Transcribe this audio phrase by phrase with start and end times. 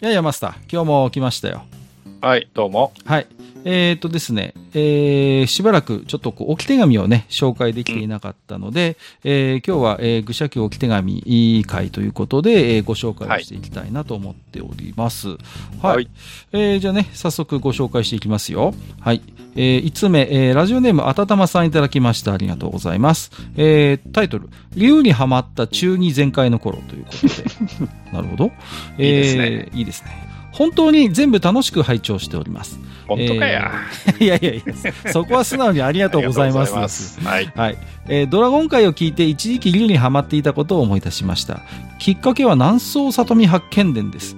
[0.00, 1.64] やいや、マスター、今日も来ましたよ。
[2.20, 2.92] はい、どうも。
[3.04, 3.26] はい。
[3.64, 15.28] えっ、とですね、えー、しばらくちょっとこう置き手紙をね、紹介できていなかったので、えー今日は、えー、愚者記置き手紙会ということで、えーご紹介をしていきたいなと思っております。
[15.28, 15.38] はい。
[15.82, 16.08] はい
[16.52, 18.74] えーじゃあね、早速ご紹介していきますよ。
[19.00, 19.22] はい。
[19.56, 22.32] えー、5つ目、えーラジオネームあたたまさんいただきました。
[22.32, 23.30] ありがとうございます。
[23.56, 27.34] えータイトル、竜にはまった中二全開の頃ということで。
[28.12, 28.50] なるほど。
[28.98, 30.28] えーいいですねいいですね。
[30.52, 32.80] 本当に全部楽しく拝聴しております。
[33.08, 33.72] 本当かや。
[34.06, 36.74] えー いやいやいや、そこは素直にありがとうございます。
[36.74, 37.52] ますはい。
[37.54, 37.78] はい。
[38.08, 41.62] えードラゴン界を聞いて一時期竜にハマっていたことを思い出しました。
[41.98, 44.36] きっかけは南宋里見八犬伝です。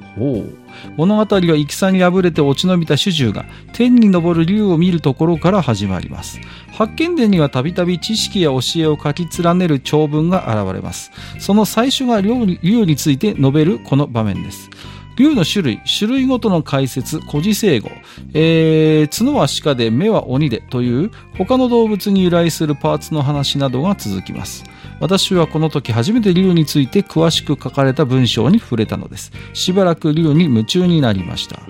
[0.96, 6.41] 物語は戦に敗れて落ち延びた主従が天に昇る竜を見るところから始まります。
[6.73, 11.12] 八犬伝にはたびたび知識や教えを書き連ねる長文が現れます。
[11.38, 14.71] その最初が竜について述べるこの場面です。
[15.16, 17.90] 竜の種類、種類ごとの解説、古事成語、
[18.32, 24.64] えー、角は鹿で目は鬼でという他の動物に由来するパーツの話などが続きます。
[25.00, 29.32] 私はこの時初めて竜について詳しく書かれた文章に触れたのです。
[29.54, 31.60] しばらく竜に夢中になりました。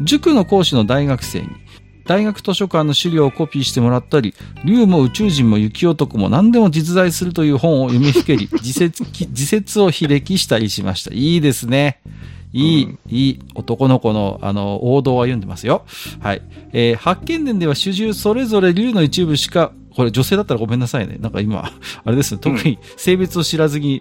[0.00, 1.48] 塾の講師の大学生に、
[2.08, 11.12] 大学図書館の資料をコピーしてもらったり、竜も宇宙人も雪男も何でも実在するという本を読みふけり、自説自説を非歴したりしました。
[11.12, 12.00] いいですね。
[12.58, 15.84] いい、いい、男の子の、あの、王道を歩んでますよ。
[16.20, 16.42] はい。
[16.72, 21.16] えー発見伝では主従それぞれ竜の一部しか、これ女性だったらごめんなさいね。
[21.18, 21.72] なんか今、
[22.04, 24.00] あれですね、特に性別を知らずに、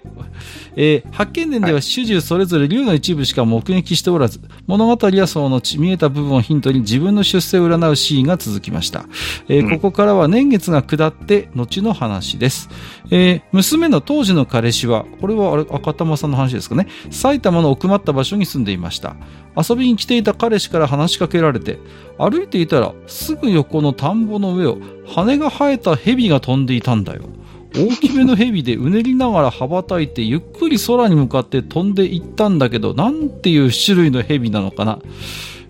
[0.75, 9.05] えー発見伝では主従それぞれ竜の一部しか目撃しておらず、物語はその後見えた部分をヒントに自分の出世を占うシーンが続きました。
[9.49, 12.69] えーここからは年月が下って後の話です。
[13.09, 19.15] えー娘の当時の彼氏は、これはあれ赤玉さんの話ですかね、埼玉の奥まった場所に住んでいました。
[19.57, 21.79] 遊びに来ていた彼氏から話しかけられて、
[22.17, 27.23] 歩いていたらすぐ横の田んぼの上を羽が生えた蛇が飛んでいたんだよ。
[27.75, 34.99] 大きめの蛇でうねりながら羽ばたいてゆっくり空に向かって飛んでいったんだけど、なんていう種類の蛇なのかな。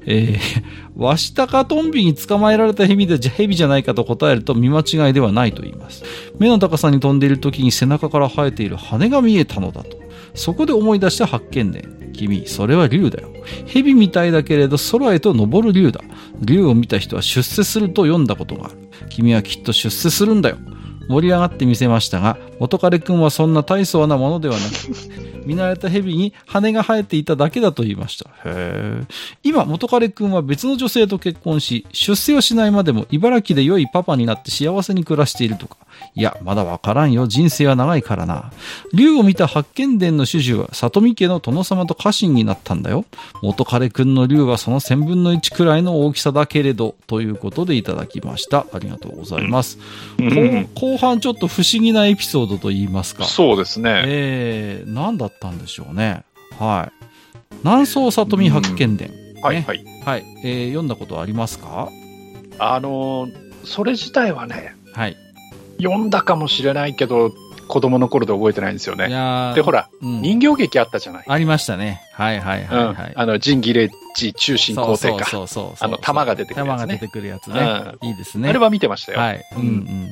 [0.09, 0.63] えー、
[0.95, 6.03] ワシタカトンビに捕まえられた蛇で蛇じゃないかと答えると見間違いではないと言います。
[6.39, 9.97] 目の高さに飛んでいる時に背中から生えている羽が見えたのだと。
[10.33, 11.96] そこで思い出した発見伝。
[12.17, 13.29] 君、それは竜だよ。
[13.65, 16.01] 蛇みたいだけれど空へと登る竜だ。
[16.41, 18.89] 竜を見た人は出世すると読んだことがある。
[19.09, 20.57] 君はきっと出世するんだよ。
[21.07, 28.29] 盛り上がってみせましたが、元彼くんはそんな大層なものではなく、見慣れた蛇に羽が生えていただけだと言いました。
[28.29, 29.03] へえ。
[29.43, 35.77] 今、元彼くんは別の女性と結婚し、出世をしないまでも茨城で良いパパになって幸せに暮らしているとか。
[36.15, 37.27] いや、まだわからんよ。
[37.27, 38.51] 人生は長いからな。
[38.93, 43.05] 竜を見た八犬伝の主従は、里見家の殿様と家臣になったんだよ。
[43.41, 48.65] 元彼くんの竜はその千分の一くらいの大きさだけれど、ということでいただきました。
[48.73, 49.79] ありがとうございます。
[50.19, 53.25] うん後後半ちょっと不思議なエピソードと言いますか。
[53.25, 54.03] そうですね。
[54.05, 56.23] えー、何だったんでしょうね。
[56.59, 57.05] はい。
[57.63, 59.09] 南宋里見八犬伝。
[59.09, 59.85] ねはいはい。
[60.05, 60.23] はい。
[60.43, 61.89] えー読んだことありますか？
[62.59, 63.33] あのー、
[63.65, 65.17] それ自体はね、はい。
[65.77, 67.31] 読んだかもしれないけど、
[67.67, 69.07] 子供の頃で覚えてないんですよいね。
[69.55, 71.25] で、ほら、うん人形劇あったじゃない？
[71.27, 72.01] ありましたね。
[72.13, 73.13] はいはいはいうんはい。
[73.15, 75.25] あの、仁義礼智中心皇帝か。
[75.25, 77.91] そうそうそうそうあの玉が出てくるやつね玉が出てくるやつね。
[78.01, 78.49] いいですね。
[78.49, 79.19] あれは見てましたよ。
[79.19, 79.45] はい。
[79.57, 80.09] うんうん。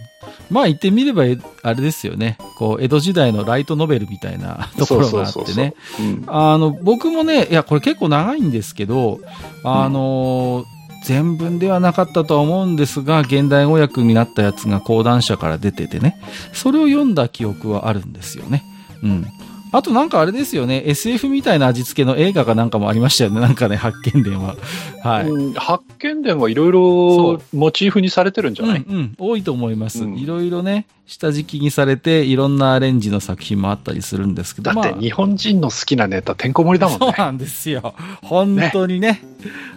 [0.49, 2.37] まあ言ってみれば、えあれですよね。
[2.57, 5.73] こう、江戸時代のライトノベルみたいな ところがあってね。
[5.99, 9.19] うんあの、僕もね、いや、これ結構長いんですけど、
[9.63, 10.65] あの、
[11.05, 16.19] 全文ではなかったとは思うんですが、現代語訳になったやつが講談社から出ててね、
[16.51, 18.63] それを読んだ記憶はあるんですよね。
[19.03, 19.25] うん。
[19.71, 24.55] あとなんかあれですよね、SF みたいな味付けの映画かなんかもありましたよね、なんかね、発見伝は。
[25.03, 25.29] はい。
[25.29, 30.03] うん発見伝はいろいろモチーフにされてるんじゃない、うんうん、多いと思います。
[30.03, 37.05] うんいろいろね、下敷きにされて、いろんなアレンジの作品もあったりするんですけど、だって日本人の好きなネタてんこ盛りだもんね。
[37.05, 37.93] そうなんですよ。
[38.23, 39.21] 本当にね。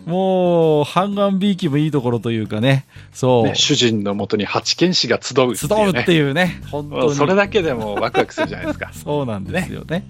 [0.06, 2.86] もう、半眼ビーキもいいところというかね。
[3.12, 3.44] そう。
[3.44, 5.90] ね主人のもとに八犬士が集うって集いう。
[5.90, 6.62] っていうね。
[6.70, 7.14] 本当に。
[7.14, 8.90] それだけでもワクワクするじゃないですか。
[8.96, 10.06] そうなんですよね。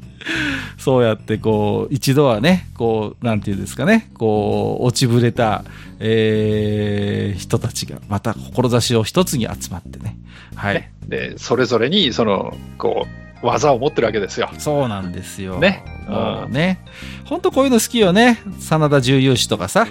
[0.78, 5.64] そうやってこう、一度はね、こう、なんていうんですかね、こう、落ちぶれた、
[6.00, 10.16] えー、人たちが、また志を一つに集まってね。
[10.54, 10.74] はい。
[10.74, 13.06] ねで、それぞれに、その、こ
[13.42, 14.50] う、技を持ってるわけですよ。
[14.58, 15.58] そうなんですよ。
[15.58, 16.80] ねもうね。
[17.24, 18.40] ほんとこういうの好きよね。
[18.58, 19.86] 真田重勇士とかさ。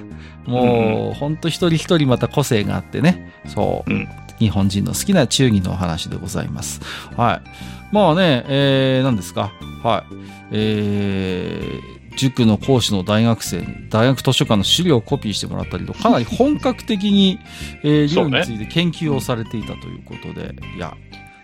[0.45, 3.31] もう、ほんと一人一人また個性があってね。
[3.47, 3.91] そう。
[3.91, 4.07] うん
[4.39, 6.79] 日本人の好きな忠義のお話でございます。
[7.15, 7.49] はい。
[7.91, 9.51] まあね、えー、何ですか？
[9.83, 10.13] はい。
[10.51, 17.39] えー、塾の講師の大学生に大学図書館の資料をコピーしてもらったりと、かなり本格的に、
[17.83, 20.95] えー、そうね竜について研究をされていたということで、いや、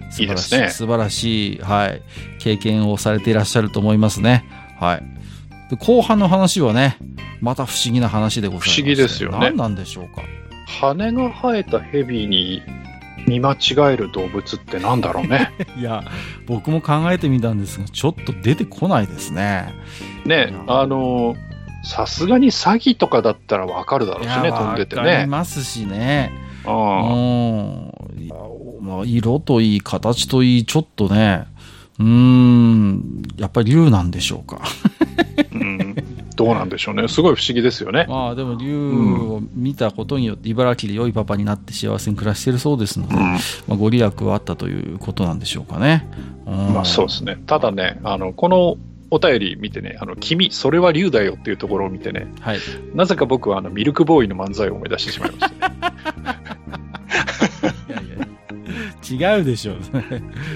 [0.09, 2.01] 素晴らしい、ね素晴らしい、はい、
[2.39, 4.45] 経験をされていらっしゃると思いますね。
[4.79, 5.03] はい。
[5.69, 6.97] で後半の話はね、
[7.41, 8.71] また不思議な話でございます。
[8.71, 10.23] 不思議ですよね何なんでしょうか？
[10.81, 12.61] 羽が生えた蛇に
[13.27, 15.51] 見間違える動物ってなんだろうね。
[15.77, 16.03] いや、
[16.45, 19.73] 僕も考えてみたんですが、ちょっと出てこないですね。
[20.25, 21.35] ね、あの、
[21.83, 25.25] さすがに詐欺とかだったらわかるだろうしね、飛んでてわかりね。
[25.25, 26.31] ますしね。
[26.65, 26.73] うう
[29.01, 31.45] ん色といい、形といい、ちょっとね、
[31.99, 34.61] うーん、やっぱり竜なんでしょうか。
[35.53, 35.95] うん
[36.35, 37.07] どうなんでしょうね。
[37.07, 38.05] すごい不思議ですよね。
[38.09, 43.35] まあでも竜を見たことによって茨城で良いパパになって幸せに暮らしているそうですので、ま
[43.71, 46.07] あ、ご利益はあったということなんでしょうかね。
[46.47, 47.37] うんまあそうですね。
[47.45, 48.77] ただね、あの、この
[49.13, 52.59] お便り見てね、あの、君、それは竜だよっていうところを見てね、はい。
[52.95, 55.77] なぜか僕はあの、ミルクボーイの漫才を思い出してしまいましたね。
[57.89, 59.75] いやいや違うでしょう。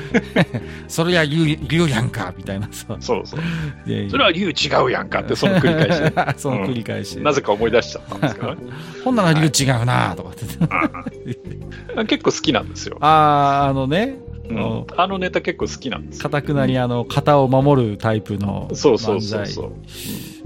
[0.89, 2.97] それや竜竜やんかみたいなさ。
[2.99, 3.39] そうそう。
[3.85, 6.13] いやいやそれは竜違うやんかって、その繰り返しで。
[6.39, 7.19] その繰り返し。
[7.19, 8.61] なぜか思い出しちゃったんですけどね。
[9.05, 12.05] ほんなら竜違うなとかって。
[12.07, 12.97] 結構好きなんですよ。
[13.01, 14.17] ああ、あのね、
[14.49, 16.23] うんあのネタ結構好きなんですよ。
[16.23, 19.71] かたくなにあの、型を守るタイプのそうそうそう漫才そう。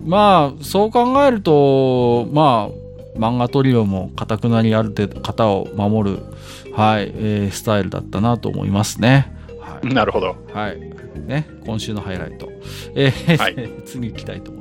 [0.04, 2.70] まあ、そう考えると、ま
[3.16, 6.20] あ、漫画トリオもかたくなにある程度型を守る、
[6.74, 9.32] はい、えースタイルだったなと思いますね。
[9.60, 9.94] はい。
[9.94, 10.36] なるほど。
[10.54, 10.80] はい。
[11.26, 12.50] ね、今週のハイライト。
[12.96, 13.56] えーはい
[13.86, 14.61] 次行きたいと思います。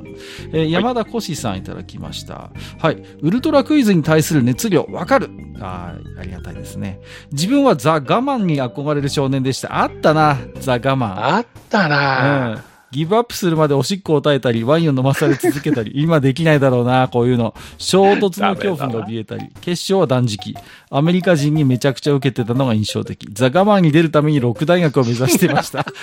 [0.53, 2.51] えー山田コシさんいただきました。
[2.79, 3.03] はい。
[3.21, 5.29] ウルトラクイズに対する熱量、わかる
[5.59, 6.99] あーありがたいですね。
[7.31, 9.81] 自分はザ・我慢に憧れる少年でした。
[9.81, 11.35] あったな、ザ・我慢。
[11.35, 12.61] あったなうん。
[12.91, 17.55] ギブアップするまでおしっこを耐えたり、ワインを飲まされ続けたり、 今できないだろうな、こういうの。
[17.77, 20.55] 衝突の恐怖に怯えたり、決勝は断食。
[20.89, 23.29] アメリカ人にめちゃくちゃ受けてたのが印象的。
[23.31, 25.85] ザ・ガマンに出るために六大学を目指していました。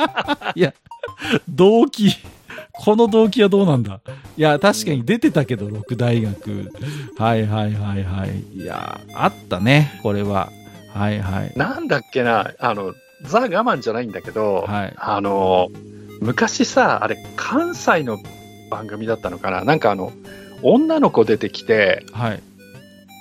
[0.54, 0.72] いや、
[1.48, 2.16] 動機。
[2.82, 4.00] この動機はどうなんだ？
[4.38, 6.72] いや、確かに出てたけど、六大学。
[7.18, 8.40] はいはいはいはい。
[8.56, 10.50] いや、あったね、これは。
[10.94, 11.52] はいはい。
[11.56, 12.94] なんだっけな、あの、
[13.24, 14.94] ザ・我慢じゃないんだけど、はい。
[14.96, 15.68] あの、
[16.22, 18.18] 昔さ、あれ、関西の
[18.70, 19.62] 番組だったのかな？
[19.62, 20.10] なんかあの、
[20.62, 22.42] 女の子出てきて、はい。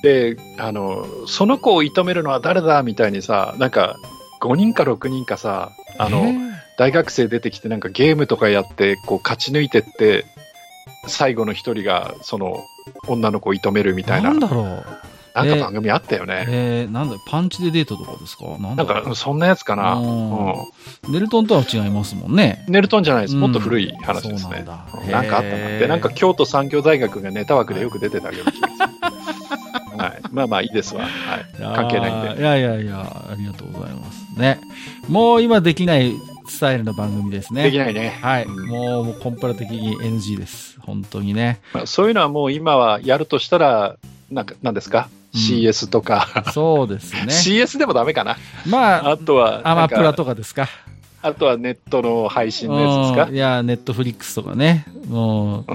[0.04, 2.82] で、あの、その子を射止めるのは誰だ？
[2.82, 3.98] みたいにさ、なんか、
[4.40, 6.49] 5人か6人かさ、あの、えー
[6.80, 10.26] 大学生出てきてなんかゲームとかやって、こう勝ち抜いてって、
[11.08, 12.64] 最後の一人が、その、
[13.08, 14.84] 女の子を射止めるみたいな、なんなんだろう。
[15.34, 16.46] か番組あったよね。
[16.48, 18.46] えー、なんだ、パンチでデートとかですか？
[18.58, 19.96] なんか、そんなやつかな。
[19.96, 20.56] うんう
[21.10, 22.64] ネルトンとは違いますもんね。
[22.70, 22.72] ん。
[22.72, 23.36] ネルトンじゃないです。
[23.36, 24.50] もっと古い話ですね。
[24.50, 25.80] そうなんなんかあったな。
[25.80, 28.44] で、なんか京都産業大学がネタ枠でよく出てたけど、
[29.98, 30.22] はい。
[30.32, 31.04] まあまあいいですわ。
[31.04, 31.76] はい。
[31.76, 32.42] 関係ないんで。
[32.42, 34.40] いやいやいや、ありがとうございます。
[34.40, 34.62] ね。
[35.10, 36.14] もう今できない
[36.50, 37.64] スタイルの番組ですね。
[37.64, 38.20] できないね。
[38.22, 38.46] はい。
[38.46, 40.80] うんもうもうコンプラ的に NG です。
[40.82, 41.60] 本当にね。
[41.74, 43.96] まあ、そういうのはもう今はやるとしたら、
[44.32, 46.46] なんか、なんですか、うん ?CS とか。
[46.54, 47.22] そうですね。
[47.28, 48.38] CS でもダメかな？
[48.68, 50.68] まあ、あとは、アマプラとかですか？
[51.22, 54.86] あとはネットの配信のやつですうんいや、ネットフリックスとかね。
[55.10, 55.74] もう、か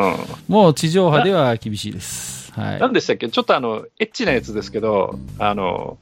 [0.48, 0.54] うん。
[0.54, 2.50] もう地上波では厳しいです。
[2.52, 2.80] はい。
[2.80, 3.28] 何でしたっけ？
[3.28, 5.98] ちょっとあの、エッチなやつですけど、あの、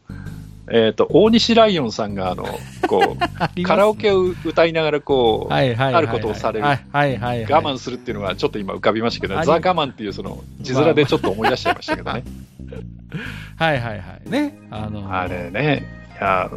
[0.75, 2.45] えっ、と、大西ライオンさんが、あの、
[2.89, 7.53] こう、カラオケを歌いながら、こう、はいはいはいはいあることをされるはいはいはいはい。
[7.53, 12.25] 我慢するっていうのはちょっと今浮かびましたけど、ザ・我慢っていうその字面でちょっと思い出しちゃいましたけどね。
[13.57, 14.31] はいはいはい。
[14.31, 14.59] ね。
[14.71, 16.02] あの、あれね。
[16.23, 16.51] いや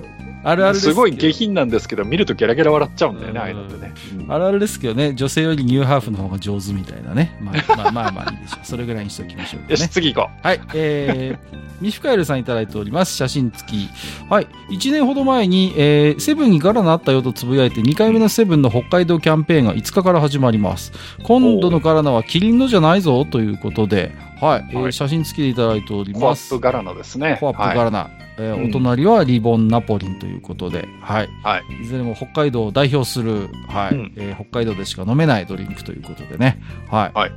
[0.43, 3.93] あるあるですけどすごい下品なんですけど、見るとギャラギャラ笑っちゃうんだよね、うんああいうのってね。
[4.19, 7.36] うんあるあるですけどね、女性よりニューハーフの方が上手みたいなね。
[7.41, 8.65] まあまあまあまあいいでしょう。
[8.65, 9.88] それぐらいにしておきましょうかよし、ね。
[9.89, 10.62] 次行こはい。
[10.75, 13.15] えー、ミフカエルさんいただいております。
[13.15, 13.89] 写真付き。
[14.29, 14.48] はい。
[14.69, 20.91] 1年ほど前に、えー、セブンにガラナあったよとつぶやいて、2回目のセブンの北海道キャンペーンが5日から始まります。
[21.24, 24.12] 今度のガラナはキリンのじゃないぞということで、
[24.42, 24.65] はい。
[24.72, 26.15] えーはい写真付きでいただいておりう。
[26.15, 26.54] コアます。
[26.54, 27.38] ップガラナですね。
[27.39, 28.10] コアップガはいラナ。
[28.38, 31.30] えーうんお隣はリボンナポリンということで、はい。
[31.44, 31.63] はい。
[31.84, 36.60] いずれも北海道を代表する、はいうんえー北海道でしか飲めないドリンクということでね。
[36.89, 37.18] はい。
[37.18, 37.32] はい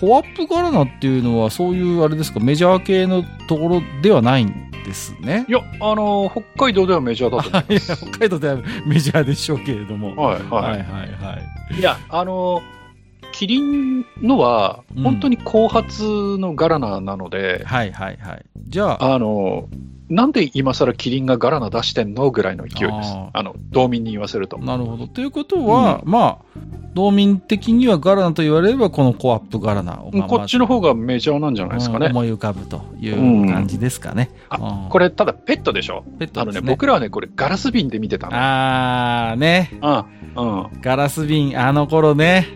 [0.00, 5.44] コアップガラナっていうのは、そういうあれですか、メジャー系のところではないんですね？
[5.48, 10.12] いや、あの、北海道ではメジャーだと思い や北海道ではメジャーでしょうけれども。
[10.12, 10.20] う。
[10.20, 11.04] はい、ははいはいは
[11.72, 11.74] い。
[11.74, 11.80] い。
[11.80, 12.62] いや、あの、
[13.32, 16.02] キリンのはうん、本当に後発
[16.38, 18.44] のガラナなので、はいはいはい。
[18.66, 19.68] じゃあ、あの、
[20.08, 24.58] なんで今更キリンがガラナ出してんのぐらいの勢いですあの、道民に言わせると。
[24.58, 25.06] なるほど。
[25.06, 26.58] ということは、まあ、
[26.94, 32.06] 道民的にはガラナと言われれば、このコアップガラナを、まあこっちの方がメジャーなんじゃないですかね。
[32.06, 34.30] うん思い浮かぶという感じですかね。
[34.48, 36.04] あうんこれ、ただペットでしょ？
[36.18, 36.42] ペットね。
[36.42, 38.32] あのね、僕らはね、これガラス瓶で見てたの。
[38.34, 39.78] あー、ね。
[40.36, 40.62] うん。
[40.62, 40.80] うん。
[40.80, 42.48] ガラス瓶、あの頃ね、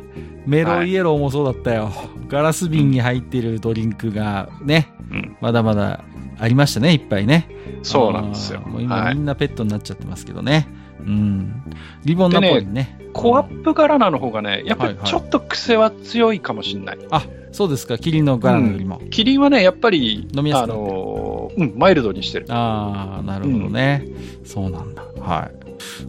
[0.46, 1.90] メロンイエローもそうだったよ。
[2.28, 6.04] ガラス瓶に入ってるドリンクがね、うんまだまだ
[6.38, 7.48] ありましたね、いっぱいね。
[7.82, 8.82] そうなんですよもう。
[8.82, 10.68] 今はいみんなペットになっちゃってますけどね。
[11.00, 11.62] うん。
[12.04, 12.98] リボンナポリンね。
[13.12, 16.98] コアップガラナの方がね、やっぱはいはいりちょっと癖は強いかもしれない。
[17.10, 19.00] あ、そうですか、キリンのガラナよりも。
[19.10, 22.46] キリンはね、やっぱり、あ飲みやすくなってるのーうん、マイルドにしてる。
[22.48, 24.06] ああ、なるほどね、
[24.44, 25.04] そうなんだ。
[25.20, 25.62] はい。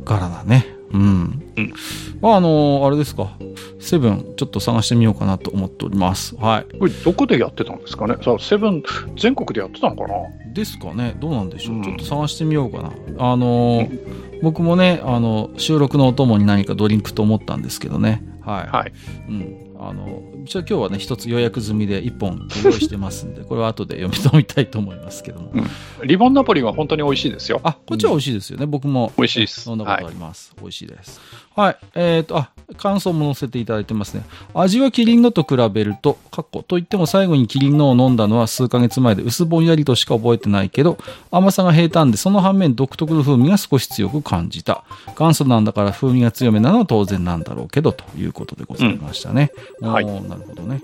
[0.05, 0.72] ガラナね。
[0.93, 1.43] うん。
[1.57, 1.73] うん
[2.21, 3.31] まあ、あのーあれですか。
[3.79, 6.35] セブン、ちょっと探してみようかなと思っております。
[6.37, 6.77] はい。
[6.77, 8.15] これ、どこでやってたんですかね？
[8.23, 8.83] さあ、セブン、
[9.17, 10.13] 全国でやってたのかな？
[10.53, 11.15] ですかね。
[11.19, 11.75] どうなんでしょう。
[11.77, 12.91] うんちょっと探してみようかな。
[13.17, 18.21] あのー僕もね、あの、収録のお供に何かドリンクと思ったんですけどね。
[18.41, 18.67] はい。
[18.67, 18.91] はい。
[19.29, 19.72] うん。
[19.89, 25.51] あの、一応今日はね、一つ予約済みで一本用意してますんで、 これは後で読み止みたいと思いますけども。
[26.03, 27.59] リボンナポリンは本当に美味しいですよ。
[27.63, 28.65] あ、こっちは美味しいですよね。
[28.65, 29.11] 僕も。
[29.17, 30.53] 美味しいです飲んだことあります。
[30.59, 31.21] 美味しいです。
[31.55, 31.77] はい。
[31.95, 34.23] えっ、と、あ、感想も載せていただいてますね。
[34.53, 40.97] 味はキリンのと比べると、かっこといっても最後にキリンのを飲んだのは数ヶ月前で薄ぼんやりとしか覚えてないけど、
[41.31, 44.83] 甘さが平坦で、その反面独特の風味が少し強く感じた。
[45.17, 49.51] 元祖なんだから風味が強めなのは当然なんだろうけど、ということでございましたね。
[49.81, 50.81] うんはいなるほどね。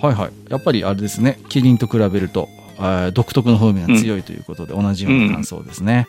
[0.00, 0.32] はいはい。
[0.50, 1.40] やっぱりあれですね。
[1.48, 6.08] キリンと比べると、えー独特の風味が強いということで、同じような感想ですね。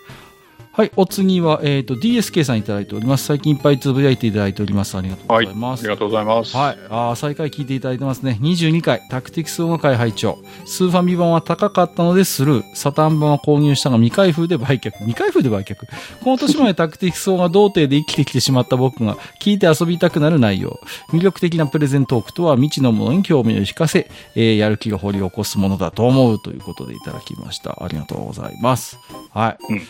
[0.77, 0.91] はい。
[0.97, 3.23] お次は、えっ、と、DSK さんいただいております。
[3.23, 4.97] 最近いっぱいつぶやいていただいております。
[4.97, 5.45] ありがとうごはい。
[5.45, 5.79] ざいます。
[5.79, 6.57] ありがとうございます。
[6.57, 6.77] はい。
[6.89, 8.37] あー再開聞いていただいてますね。
[8.41, 12.63] 22回、タクティクス音楽会拝聴スーファミ版は高かったのでスルー。
[12.75, 14.91] サタン版は購入したが未開封で売却。
[14.97, 15.77] 未開封で売却？
[15.77, 20.77] この年までタクティクス音が童貞で生きてきてしまった僕が聞いて遊びたくなる内容。
[21.13, 27.77] 魅力的なプレゼントークとは未知のものに興味を引かせ、えーやる気が掘り起こすものだと思うということでいただきました。
[27.81, 28.99] ありがとうございます。
[29.33, 29.57] はい。
[29.69, 29.81] うん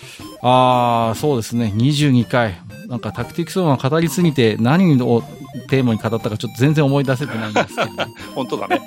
[0.41, 0.74] ああ、
[1.15, 1.71] そうですね。
[1.75, 2.55] 22回。
[2.87, 5.23] なんかタクティクス音が語りすぎて何を
[5.69, 7.87] テーマに語ったかちょっと全然思い出せてないんですけど、
[8.35, 8.81] 本当だね。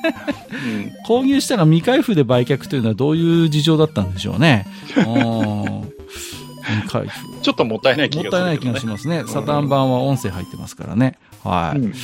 [1.06, 4.66] 購入したら未開封で売却というのはどういう事情だったんでしょうね。
[4.94, 7.32] 未開封。
[7.32, 7.40] うん。
[7.42, 8.30] ちょっともったいない気がするね。
[8.30, 9.24] もったいない気がしますね。
[9.26, 11.18] サタン版は音声入ってますからね。
[11.42, 11.78] はい。
[11.78, 11.94] うん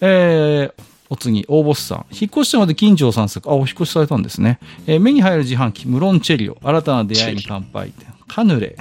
[0.00, 2.06] えー、お次、大ボスさん。
[2.10, 3.48] 引っ越したので近所を散策。
[3.50, 4.58] あ、お引っ越しされたんですね。
[4.86, 6.56] えー目に入る自販機、ムロンチェリオ。
[6.62, 7.92] 新たな出会いに乾杯。
[8.34, 8.74] カヌレ。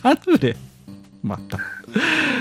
[0.00, 0.54] カヌレ。
[1.20, 1.58] また。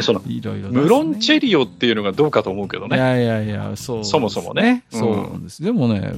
[0.01, 2.95] その、いろいろね、ムロンチェリオっていうのがどうかと思うけどね。
[2.95, 5.63] いやいやいや、そうです、そもそもねうんそうなんです。
[5.63, 6.13] でもね、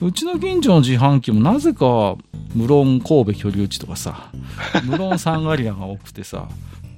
[0.00, 2.14] うちの近所の自販機もなぜか、
[2.54, 4.30] 無論神戸居留地とかさ、
[4.86, 6.46] 無論サンガリアが多くてさ、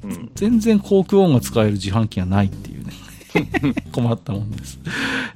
[0.04, 2.92] うん全然航空音が使える自販機がないっていうね。
[3.90, 4.78] 困ったもんです。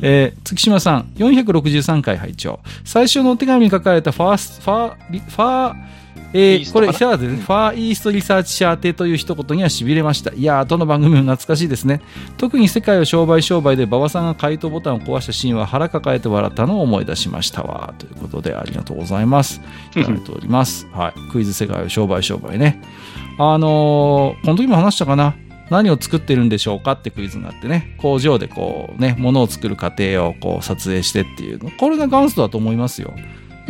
[0.02, 6.01] えー月島さん、463回拝聴最初のお手紙に書かれたファース、ファー、リファー、
[6.34, 10.32] えー、これ、シャーでね、ファーイーストリサーチシャーテという一言には痺れました。
[10.32, 12.00] いやー、どの番組も懐かしいですね。
[12.38, 17.94] 特に世界を商売商売で馬場さんが回答ボタンを壊したシーンは腹抱えて笑ったのを思い出しましたわ。
[17.98, 19.60] ということで、ありがとうございます。
[19.94, 20.86] いただいております。
[20.92, 21.30] はい。
[21.30, 22.80] クイズ世界を商売商売ね。
[23.38, 25.34] あのーこの時も話したかな？
[25.70, 31.70] 何を作ってるんでしょうかってクイズがあってね、工場でこうね、物を作る過程をこう撮影してっていうの。
[31.70, 33.14] これが元祖だと思いますよ。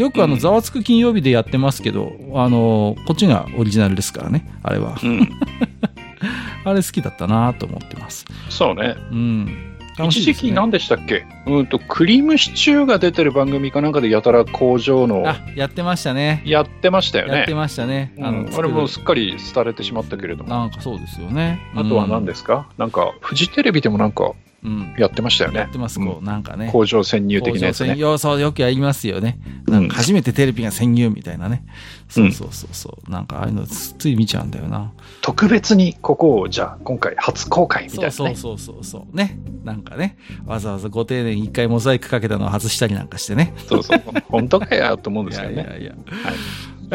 [0.02, 4.98] よくあの、うんざわつく金曜日でやってますけど、あのーこっちがオリジナルですからね、あれは。
[5.02, 5.28] うん。
[6.64, 8.24] あれ好きだったなと思ってます。
[8.48, 8.94] そうね。
[9.10, 9.68] うん。
[9.98, 11.24] 楽し一時期何でしたっけ？
[11.46, 16.42] うんと、クリームシチューが出てる番組かなんかでやたら工場のあ、やってましたね。
[16.46, 17.34] やってましたよね。
[17.38, 18.14] やってましたね。
[18.16, 20.56] うんあの、あれも作すっかり廃れてしまったけれどるも。
[20.56, 21.60] なんかそうですよね。
[21.76, 24.32] あとは何でですか、なんか、フジテレビでもなんか
[24.64, 24.94] うん。
[24.98, 25.70] やってましたよねやっ。
[25.70, 26.68] てます、こう、なんかね。
[26.70, 27.96] 工場潜入的なやつね。
[27.96, 29.38] 工場よくやりますよね。
[29.46, 31.64] うんなんか初めてテレビが潜入みたいなね。
[32.08, 33.10] そうそうそうそう。
[33.10, 34.92] なんかああいうのつつい見ちゃうんだよな。
[35.22, 38.36] 特別にここを、じゃあ今回初公開みたいそうなね。
[38.36, 39.16] そうそうそうそう。
[39.16, 39.38] ね。
[39.64, 43.54] なんかね、わざわざご丁寧に一回モザイクかけたのを外したりなんかしてね。
[43.66, 44.02] そうそう。
[44.28, 45.54] 本当かよと思うんですよね。
[45.54, 45.92] いやいやいや。
[45.92, 46.34] はい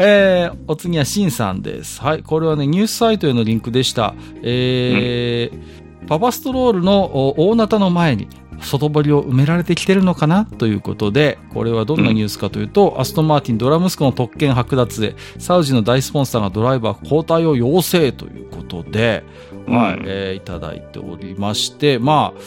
[0.00, 2.00] えー、お次はシンさんです。
[2.00, 4.14] はい、これはね、ニュースサイトへのリンクでした。
[4.42, 8.28] えーパパストロールのお大ナタの前に、
[8.60, 10.44] 外堀を埋められてきてるのかな？
[10.44, 19.22] ということで、これはどんなニュースかというと、アストンマーティンドラ息子の特権剥奪で、サウジの大スポンサーがドライバー交代を要請ということで、
[19.66, 22.40] はい、うんえーいただいておりまして、まあ、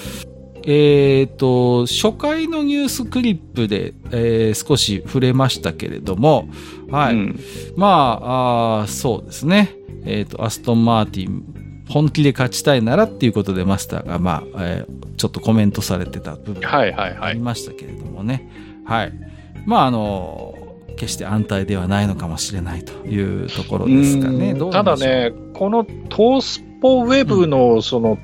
[0.63, 6.49] えっ、と、初回のニュースクリップで、えー少し触れましたけれども、
[6.89, 7.15] はい。
[7.15, 7.39] うん
[7.77, 7.87] ま
[8.21, 9.75] あ、あーそうですね。
[10.03, 11.50] えっ、と、アストンマーティン、
[11.91, 17.29] 本気で勝ちたいならっていうことでマスターが、まあ、えーちょっとコメントされてた部分はいはいはい。
[17.29, 18.49] ありましたけれどもね。
[18.85, 19.13] はい。
[19.67, 20.55] まあ、あの、
[20.97, 24.55] 決して安泰ではないのかもしれないというところですかね。
[24.71, 28.17] ただね、このトースポウェブのその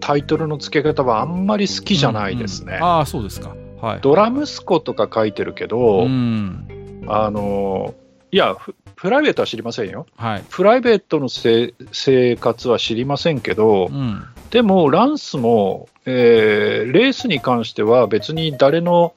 [0.00, 2.72] タイトルの付け方はあんまり好きじゃないですね。
[2.72, 3.56] うんうんああ、そうですか。
[3.80, 4.00] はい。
[4.02, 6.66] ドラ息子とか書いてるけど、うん。
[7.08, 7.94] あの、
[8.32, 10.06] いや、フプライベートは知りませんよ。
[10.16, 10.44] はい。
[10.48, 14.24] プライベートのせ生活は知りませんけど、うん。
[14.50, 19.14] でも、ランスも、えーレースに関しては別に誰の、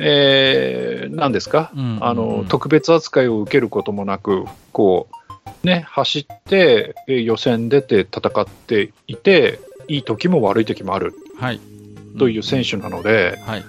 [0.00, 5.06] えー、何ですか、うんあの、特別扱いを受けることもなく、こ
[5.62, 11.60] う、ね、走って、えー予選出て戦っていて、いい時も悪い時もあるはい。
[12.18, 13.64] という選手なので、はい。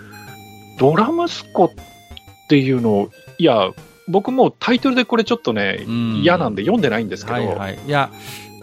[0.79, 1.69] ドラ息子っ
[2.49, 3.71] ていうのを、いや、
[4.07, 7.79] 僕もうタイトルでこれちょっとね、うん嫌なんで読んでないんですけど、はいはい。
[7.85, 8.11] いや、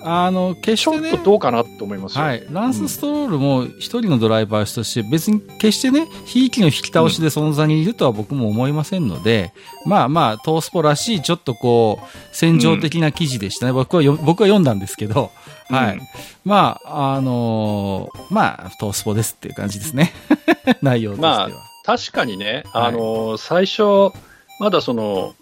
[0.02, 2.24] あの、決ちょっしてね、とどうかなと思いますよ。
[2.24, 9.52] はい、ランス・ストロールも一人のドライバーとして別に決してね、ひいきの引き倒しで存在にいるとは僕も思いませんので、
[9.86, 13.72] まあまあ、トースポらしいちょっとこう、戦場的な記事でしたね。
[13.72, 15.30] 僕はよ僕は読んだんですけど、
[15.68, 15.94] はい。
[15.94, 16.00] うん
[16.44, 20.12] まあ、あのーまあ、トースポですっていう感じですね。
[20.80, 21.48] 内容としては。
[21.48, 21.54] ま
[21.84, 24.12] 確かにね、はいあの最初、
[24.60, 25.34] まだその、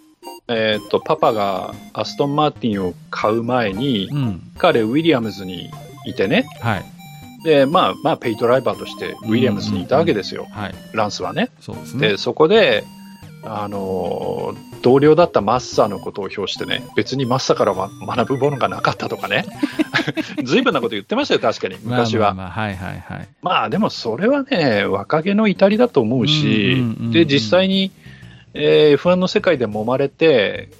[0.46, 4.42] えー、とパパがアストン・マーティンを買う前に、うん。
[4.56, 5.70] 彼、ウィリアムズに
[6.06, 6.84] いてね、はい。
[7.44, 10.74] でまあまあ、ペイドライバーとしてウィリアムズにいたわけですよ、はい。
[10.92, 11.50] ランスはね。
[11.60, 12.16] そうですねで、。
[12.16, 12.84] そこで、
[13.44, 19.44] あの同僚だったマッサーのことを表してね、別にマッサーからは学ぶものがなかったとかね、
[20.44, 22.34] ずいぶんなこと言ってましたよ、確かに、昔は。
[22.34, 23.28] まあまあまあ、はいはいはい。
[23.42, 26.76] まあでもそれはね、若気の至りだと思うし、
[27.12, 27.90] で、実際に、
[28.58, 30.70] えー F1 の世界で揉まれて、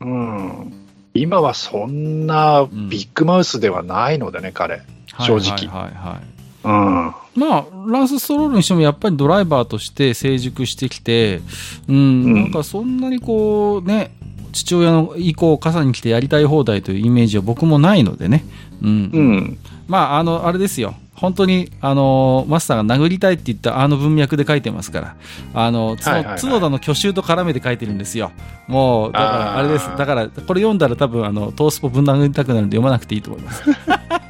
[0.00, 0.72] うん、
[1.14, 4.82] 今はそんなビッグマウスではないのでね、彼。
[5.20, 6.34] 正直はいはいはい。
[6.64, 7.14] うん。
[7.36, 11.40] まあ、ランス・ストロールにしてもやっぱりドライバーとして成熟してきて、
[11.88, 14.12] うん、うんなんかそんなにこうね、
[14.52, 18.44] 父親の意向を傘に来てやりたい放題というイメージは僕もないのでね。
[18.82, 19.10] うん。
[19.12, 19.58] うん。
[19.86, 20.94] まあ、あの、あれですよ。
[21.24, 25.16] 本当に、あの、マスターが殴りたいって言ったあの文脈で書いてますから、
[25.54, 28.30] あの、つのはいはいはい角田の去就と絡めて書いてるんですよ。
[28.68, 29.88] もう、だから、あれです。
[29.96, 33.62] だから、これ読んだら多分、あの、トースポぶん殴りたくなるんで読まなくていいと思います。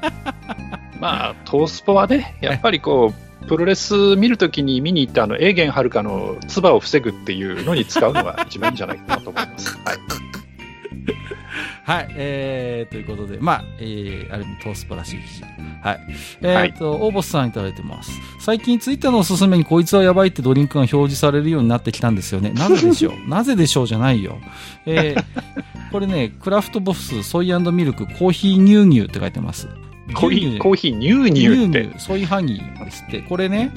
[1.00, 9.76] まあ、トースポはね、やっぱりこう、プロレス見るときに見に行ったあの、エーゲンはるかの唾を防ぐっていうのに使うのが一番いいんじゃないかなと思います。
[9.84, 10.23] はい。
[11.84, 15.42] はい、えー、ということで、まあ、えー、ある意味トースポらしい記事。
[15.82, 16.00] はい。
[16.40, 18.10] えー、と、オーボスさんいただいてます。
[18.40, 22.50] 最近ツイッターのおすすめにこいつはやばいってドリンクが表示されるようになってきたんですよね。
[22.50, 23.12] なぜでしょう？
[23.28, 24.38] なぜでしょうじゃないよ。
[24.86, 25.24] えー、
[25.92, 29.68] これね、クラフトボスソイミルクコーヒー乳乳って書いてます。
[30.12, 31.86] コーヒー、コーヒー、ニューニューって。
[31.86, 33.20] 乳ソイハギですって。
[33.22, 33.72] これね、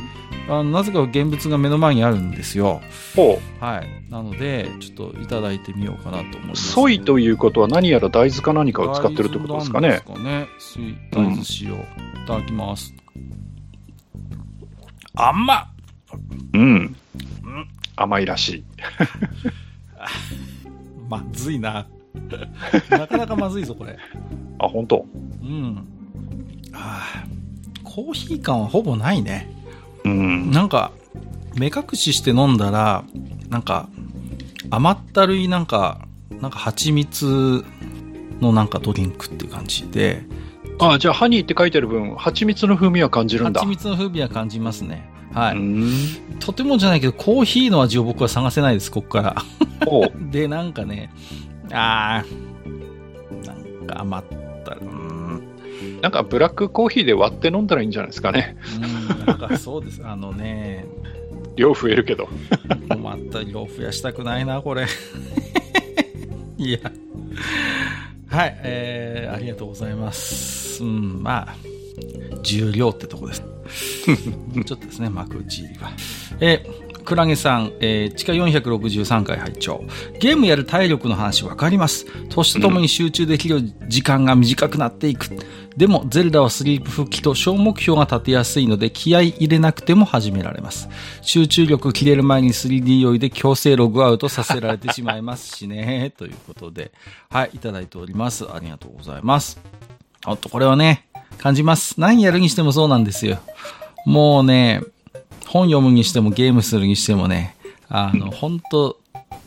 [0.50, 2.82] あのなぜか現物が目の前にあるんですよ。
[3.16, 4.12] ほはい。
[4.12, 6.56] なので、ちょっといただいてみようかなと思いまう。
[6.56, 6.72] す。
[6.72, 9.90] ソイということは何やら大豆か何かを使ってるってことですかね。
[9.90, 10.48] ですかね。
[10.60, 11.74] 水大豆塩。
[11.74, 12.94] いただきます。
[15.16, 15.68] 甘っ
[16.54, 16.96] うん。
[17.96, 18.64] 甘いらしい。
[21.10, 21.88] まずいな。
[22.90, 23.98] なかなかまずいぞ、これ。
[24.60, 25.06] あ、本当。
[25.42, 25.97] うん。
[27.84, 29.50] コーヒー感はほぼないね。
[30.04, 30.52] うん。
[30.52, 30.92] なんか、
[31.56, 33.04] 目隠しして飲んだら、
[33.50, 33.90] なんか、
[34.70, 36.08] 甘ったるいなんか、
[36.42, 37.66] なんか蜂蜜
[38.42, 40.24] のなんかドリンクっていう感じで、
[40.80, 43.60] あ、じゃあ、ハニーって書いてる分、蜂蜜の風味は感じるんだ。
[43.62, 45.10] 蜂蜜の風味は感じますね。
[45.34, 45.58] はい。
[45.58, 45.92] うん。
[46.40, 49.36] とてもじゃないけど、コーヒーの味を僕は探せないです、ここから。
[50.32, 51.12] で、なんかね、
[51.72, 54.47] あー、なんか甘った
[56.02, 58.58] なんか、ブラックコーヒーで割って飲んだらいいんじゃないですかね。
[58.82, 60.02] うんなんかそうです。
[60.06, 60.86] あのね、
[61.56, 62.30] 量増えるけど。
[62.90, 64.86] 困った量増やしたくないな、これ。
[66.58, 66.80] いや。
[68.30, 70.84] はい、えー、ありがとうございます。
[70.84, 71.56] うん、まあ、
[72.44, 73.44] 重量ってとこです。
[74.08, 75.92] ちょっとですね、幕内は。
[76.40, 79.82] えークラゲさん、えー、地下463回拝聴
[80.20, 82.06] ゲームやる体力の話わかります。
[82.28, 85.30] 年とともに集中できる時間が短くなっていく。
[85.78, 90.90] でも、ゼルダはスリープ復帰と小目標が立てやすいので、気合い入れなくても始められます。
[91.22, 96.12] 集中力切れる前に 3D 酔いで強制ログアウトさせられてしまいますしね。
[96.20, 96.92] ということで、
[97.30, 98.44] はい、いただいております。
[98.54, 99.62] ありがとうございます。
[100.26, 102.02] ほんと、これはね、感じます。
[102.02, 103.40] 何やるにしてもそうなんですよ。
[104.06, 104.82] もうね、
[105.48, 107.56] 本読むにしてもゲームするにしてもね、
[107.90, 108.98] あの、本当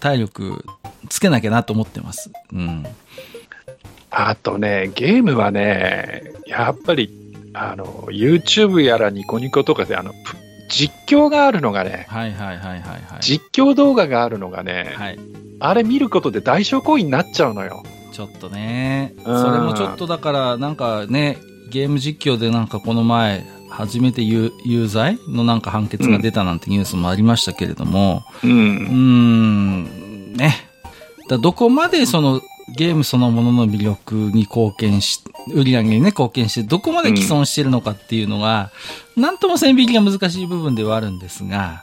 [0.00, 0.64] 体力
[1.08, 2.30] つけなきゃなと思ってます。
[2.52, 2.84] うん。
[4.10, 7.10] あとね、ゲームはね、やっぱり、
[7.52, 10.36] あの、YouTube やらニコニコとかで、あの、プ
[10.68, 13.02] 実況があるのがね、はいはいはいはいはい。
[13.20, 15.18] 実況動画があるのがね、はい。
[15.58, 17.82] あれ見ることで代償行為になっちゃうのよ。
[18.12, 19.14] ちょっとね。
[19.18, 21.38] うんそれもちょっとだから、なんかね、
[21.70, 28.46] ゲーム実況でなんかこの前、初めて有有罪のなんか判決が出たなんてニュースもありましたけれども、う。
[28.46, 30.54] うーん、ね。
[31.28, 32.40] だどこまでその
[32.76, 38.70] ゲームそのものの魅力に貢献し、売り上げにね、貢献して、どこまで既存してるのかっていうのが、
[39.16, 41.82] なんとも線引きが難しい部分ではあるんですが、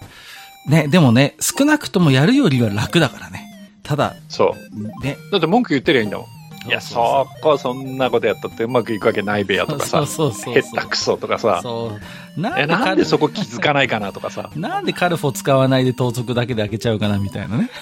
[0.67, 3.45] ね、でもね、少なくともやるよりは楽だからね。
[3.83, 5.03] ただ、そう。
[5.03, 5.17] ね。
[5.31, 6.27] だって文句言ってりゃいいんだもん。
[6.67, 11.97] いや、そこそんなことやったってうまくいくわけないべやとかさ、そうそうそうへったくそとかさ、そ
[12.37, 12.41] う。
[12.41, 17.69] なえんなんでそこ気づかないかなとかさ、なんでカルフォ使わないで盗賊だけで開けちゃうかなみたいなね。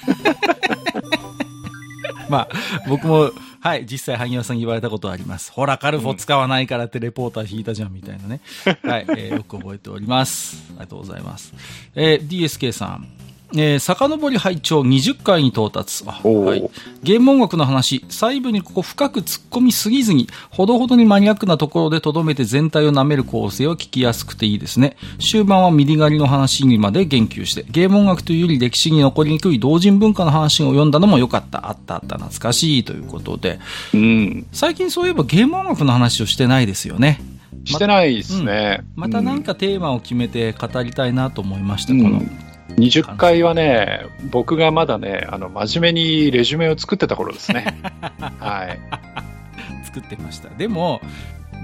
[2.30, 2.48] まあ、
[2.88, 5.52] 僕も、はい、実際、萩尾さんに言われたことはあります。
[5.52, 8.41] ほら、カルフォ使わないからってレポーター引いたじゃん、みたいなね。
[8.84, 10.63] はい、えーよく覚えております。
[10.71, 11.54] ありがとうございます。
[11.95, 13.08] えー DSK さん。
[13.58, 16.04] えー、遡り拝聴20回に到達。
[16.06, 16.15] は
[16.56, 16.70] い。
[17.04, 24.98] ゲーム音楽の話、細部にここ深く突っ込みすぎずに、ほどほどにマニアックなところで留めて全体を舐める構成は聞きやすくていいですね。
[25.20, 31.70] 終盤はミリ狩りの話にまで言及して、ゲーム音楽というより歴史に残りにくい同人文化の話を読んだのも良かった。
[31.70, 33.60] あったあった、懐かしいということで、
[33.94, 37.22] うん、最近そういえばゲーム音楽の話をしてないですよね。
[37.63, 38.84] してないですね。
[38.96, 42.22] またなんかテーマを決めて語りたいなと思いました、うん、この。
[42.69, 47.82] 20回はね、僕がまだね、あの、真面目にレジュメを作ってた頃ですね。
[48.39, 48.80] はい。
[49.86, 50.49] 作ってました。
[50.49, 50.99] でも、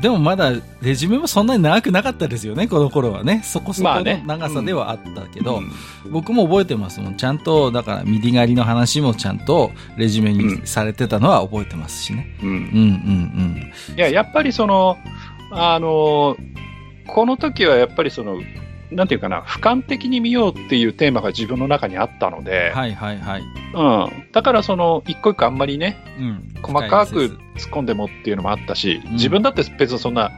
[0.01, 3.41] でもまだレジュメもそんなに長くなかったですよね、この頃はね。
[3.43, 5.71] そこそこの長さではあったけど、うん
[6.09, 7.15] 僕も覚えてますもん。
[7.15, 12.35] ちゃんと、だからミディ狩りの話もちゃんとレジュメにされてたのは覚えてますしね。
[12.41, 14.97] うんうんうんいや、やっぱりその、
[15.51, 16.35] あの、
[17.07, 18.41] この時はやっぱりその、
[18.91, 22.43] なんていうかな、俯瞰的に見ようっていうテーマが自分の中にあったのうん。
[22.43, 23.41] で、はいはいはい。
[23.41, 24.32] うん。
[24.32, 26.54] だからその、一個一個あんまりね、うん。
[26.62, 30.32] 細かく突っ込んでもっていうのもあったし、うん自分だって別にそんな、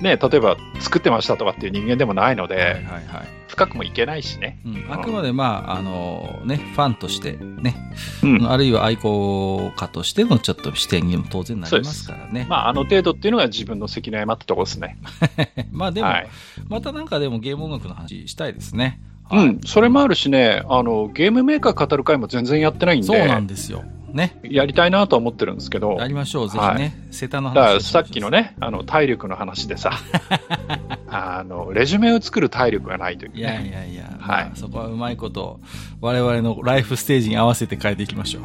[0.00, 3.39] ね、例えば作ってましたとかっていう人間でもないので、説はいはいはい。
[3.50, 4.60] 深くもいけないしね。
[4.64, 7.74] うん、あくまでまあ、あのね、ファンとしてね、
[8.22, 8.50] うん。
[8.50, 12.46] あるいは愛好家としてのちょっと視点にも当然なりますからね。
[12.48, 14.98] まあ、あの程度っていうのが自分の責任誤ったところですね。
[15.72, 16.28] まあでも、はい。
[16.68, 19.00] またなんかでもゲーム音楽の話したいですね。
[19.24, 19.60] はいうん。
[19.64, 23.84] それもあるしね、あの、ゲームメーカー語る会も全然やってないんで、そうなんですよ。
[24.12, 24.38] ね。
[24.42, 26.64] やりたいなとは思ってるんですけど、やりましょう、ぜひね。
[26.64, 28.30] はいセタの話だからさっきの。
[28.30, 29.92] ね、あの体力の話でさ、
[31.08, 33.40] あのレジュメを作る体力がないという、ね。
[33.40, 35.60] いやいやいや、はいまあそこはうまいこと、
[36.00, 38.42] 我々のライフステージに合わせて変えていきましょう。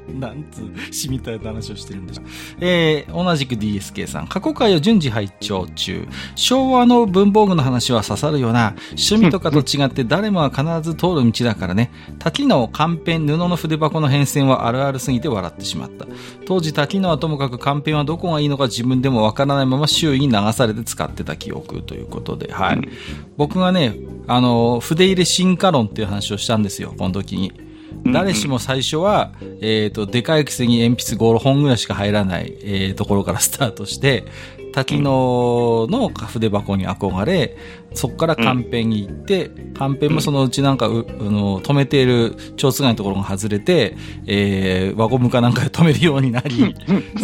[0.24, 2.26] なんつう、しみたいな話をしてるんでしょう。
[2.60, 6.06] えー、同じく DSK さん、過去回を順次拝聴中。
[6.34, 8.74] 昭和の文房具の話は刺さるよな。
[8.90, 11.90] 趣味とかと違って誰もが必ず通る道だからね。
[12.18, 16.06] 滝のカンペン、布の筆箱の変遷はあるあるすぎて笑ってしまった。
[16.46, 22.88] 当時滝のはともかくカンペンはどこがいいのか自分でもわからないまま周囲に流されて使ってた記憶ということで、はい。
[23.36, 27.63] 僕がね、あの、筆入れ進化論っていう話をしたんですよ、この時に。
[28.06, 34.24] 誰しも最初は、えっ、と、でかいくせに鉛筆5本ぐらいしか入らない、えーところからスタートして、
[34.74, 37.56] 滝野の筆箱に憧れ、
[37.92, 46.74] そこからカンペンに行って、カンペンもそのうちなんかう、あの止めている蝶つがいのところが外れて、えー、輪ゴムかなんかで止めるようになり、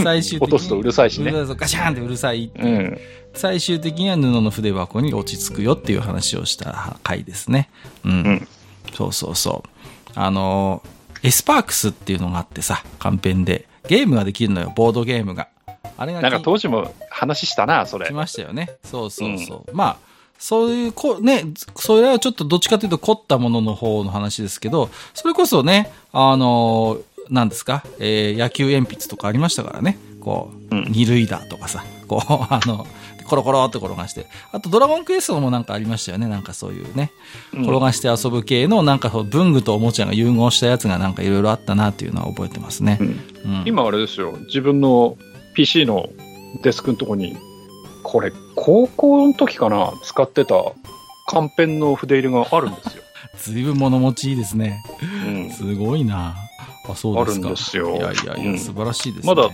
[0.01, 0.47] 最終的に。
[0.47, 2.99] 落とすとうるさいしねガシャンってうるさいってうん。
[3.35, 7.69] 最終的には布の筆箱に落ち着くよっていう話をした回ですね。
[8.05, 8.13] うん。
[8.13, 8.49] うん
[8.95, 9.80] そうそうそう。
[10.15, 13.69] あのー、エスパークスっていうのがあってさ、カンペンで。
[13.89, 15.49] ゲームができるのよ、ボードゲームが。
[15.97, 18.13] あれがなんかき当時も話したな、それ来。
[18.13, 18.71] ましたよね。
[18.85, 19.75] そうそうそう。
[19.75, 19.97] まあ、
[20.39, 21.45] そういう、こね、
[21.77, 29.99] それはちょっとどっちかというと凝ったものの方の話ですけど、それこそね、あのー、何ですか、えー野球鉛筆とかありましたからね。
[30.21, 32.21] こう、うん二塁打とかさ、こう、
[32.55, 32.87] あの、
[33.31, 34.27] コロコロって転がして。
[34.53, 36.27] あと、ドラゴンクエストもなんかありましたよね。
[36.27, 37.13] なんかそういうね。
[37.55, 42.99] うん転がして遊ぶ系の、なんか文具とおもちゃが融合したやつがなんかいろいろあったなっていうのは覚えてますね
[43.65, 45.17] 今あれですよ、自分の
[45.55, 46.09] PC の
[46.63, 47.37] デスクのとこに、
[48.03, 50.55] これ、高校の時かな、使ってた
[51.29, 53.03] カンペンの筆入れがあるんですよ。
[53.39, 54.83] ずいぶん物持ちいいですね。
[55.27, 56.37] うんすごいな。
[56.93, 57.47] あ、そうですか。
[57.47, 59.35] あるんですよいやいやいや、うん素晴らしいですね。
[59.35, 59.51] まだ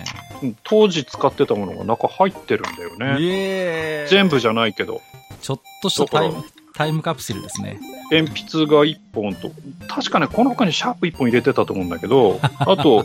[0.64, 4.06] 当時使ってたものが中入ってるんだよね。
[4.08, 5.00] 全部じゃないけど、
[5.40, 6.44] ちょっとしたタイだム、
[6.74, 7.78] タイムカプセルですね。
[8.10, 9.50] 鉛筆が1本と、
[9.88, 13.04] 確かね、この他にシャープ1本入れてたと思うんだけど、 あと、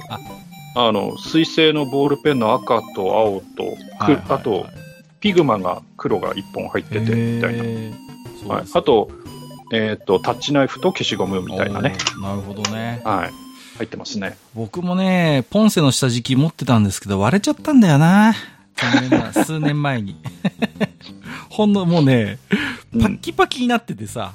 [0.76, 4.66] あの、水星のボールペンの赤と青と、くはいはいあと、
[5.20, 8.54] ピグマが黒が1本入ってて、みたいな。
[8.54, 9.10] はい、あと、
[9.72, 11.96] えっ、と、タッチナイフと消しゴムみたいなね。
[12.18, 13.02] おーなるほどね。
[13.06, 13.51] はい。
[13.82, 14.38] 入ってますね。
[14.54, 18.36] 僕もね、ポンセの下敷き持ってたんですけど、割れちゃったんだよな。
[19.46, 20.16] 数年前に。
[21.50, 22.38] ほんの、もうね、
[22.94, 24.34] パッキパキになっててさ、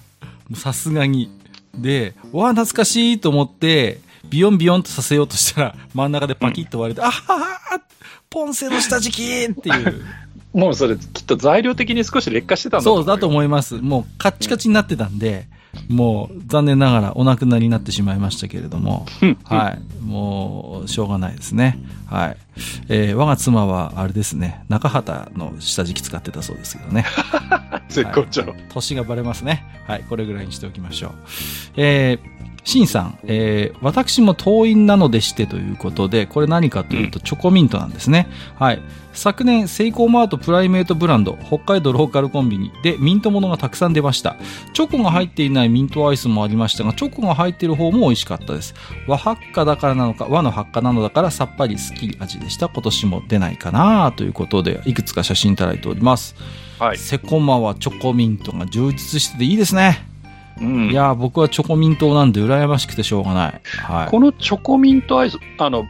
[0.55, 1.31] さすがに。
[1.75, 7.81] で、わあ、懐かしいと思って、ビヨンビヨンとさせようとしたら、真ん中でパキッと割れて、あはは
[8.29, 10.05] ポンセの下敷きっていう。
[10.53, 13.75] もうそれ、きっと材料的に少し劣化してたんだそうだとう思います。
[13.77, 15.47] もうカッチカチになってたんで、
[15.89, 19.37] もう残念ながらお亡くなりになってしまいましたけれども、よ。
[19.45, 20.05] はい。
[20.05, 21.79] もう、しょうがないですね。
[22.07, 22.37] はい。
[22.89, 27.05] えー我が妻は、あれですね、中畑の下敷き使ってたそうですけどね。
[27.89, 28.55] 絶好調。
[28.69, 29.65] 年がバレますね。
[29.87, 30.05] はい。
[30.09, 31.13] これぐらいにしておきましょう。
[31.77, 32.36] えー、
[32.67, 38.27] シンさん、えー私も党員なのでしてということで、これ何かというと、チョコミントなんですね。
[38.57, 38.83] はい。
[39.13, 44.37] 昨年、セイコーマートプライメートブランド、北海道ローカルコンビニでミントものがたくさん出ました。
[44.73, 48.75] チョコが入っていないミントアイスもありましたが、チョコが入っている方も美味しかったです。
[49.07, 52.69] 和発火だからなのか、和の発火なのだからさっぱりすっきり味でした。
[52.69, 56.35] 今年も出ないかなということで、いくつか写真いただいております。
[56.79, 56.99] はい。
[56.99, 60.06] セコマはチョコミントが充実してていいですね。
[60.61, 63.61] うんいやー、僕はチョコミントなんで羨ましくてしょうがない。
[63.79, 64.11] はい。
[64.11, 65.87] このチョコミントアイス、あの、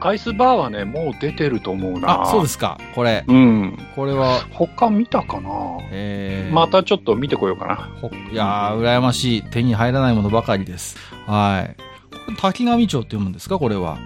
[0.00, 2.22] アイスバーはね、もう出てると思うな。
[2.22, 2.78] あ、そうですか。
[2.94, 3.24] これ。
[3.26, 3.78] うん。
[3.94, 5.50] これは、他見たかな？
[5.90, 7.76] えー、またちょっと見てこようかな。
[8.02, 9.42] ほいやー、羨ましい。
[9.42, 10.96] 手に入らないものばかりです。
[11.26, 11.76] はい。
[12.38, 13.58] 滝上町って読むんですか？
[13.58, 13.96] これは。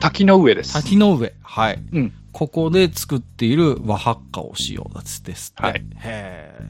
[0.00, 0.72] 滝の上です。
[0.72, 1.34] 滝の上。
[1.42, 1.82] はい。
[1.92, 2.12] うん。
[2.32, 5.52] ここで作っている和発火を使用だつです。
[5.56, 6.62] はいへー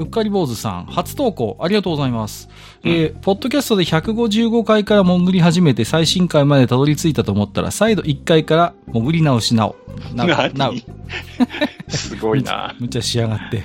[0.00, 2.48] うっかり坊主さん、初投稿ありがとうございます。
[2.82, 9.76] えーポッドキャストで155回から潜り始めて最新回までたどり着いたと思ったら、再度1回から潜り直しなお。
[10.14, 10.54] な何？
[10.54, 10.74] なお。
[11.88, 12.74] すごいな。
[12.80, 13.62] むちゃしやがって。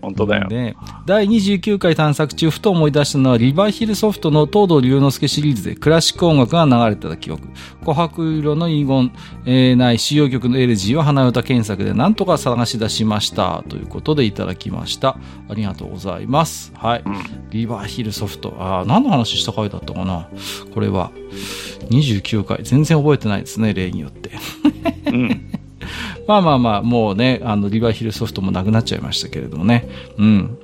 [0.00, 0.48] 本当だよ。
[0.48, 0.74] で、
[1.06, 7.48] 第29回探索中、ふと思い出したのは、リバーヒルソフトの東堂龍之介シリーズでクラシック音楽が流れてた記憶。
[7.84, 9.12] 琥珀色の遺言、
[9.44, 13.62] えーない使用曲のエレジーは花歌検索で何とか探し出しました。
[13.68, 15.18] ということでいただきました。
[15.48, 16.72] ありがとうございます。
[16.74, 17.02] はい。
[17.04, 17.16] うん。
[17.50, 18.54] リバーヒルソフト。
[18.58, 20.28] ああ、何の話した回だったかな？
[20.72, 21.10] これは。
[21.90, 22.58] 29回。
[22.62, 24.30] 全然覚えてないですね、例によって。
[25.06, 25.50] うん。
[26.28, 29.88] まあまあまあ、もうね、あの、リバーヒルソフトもなくなっちゃいましたけれどもね。
[30.18, 30.58] うん。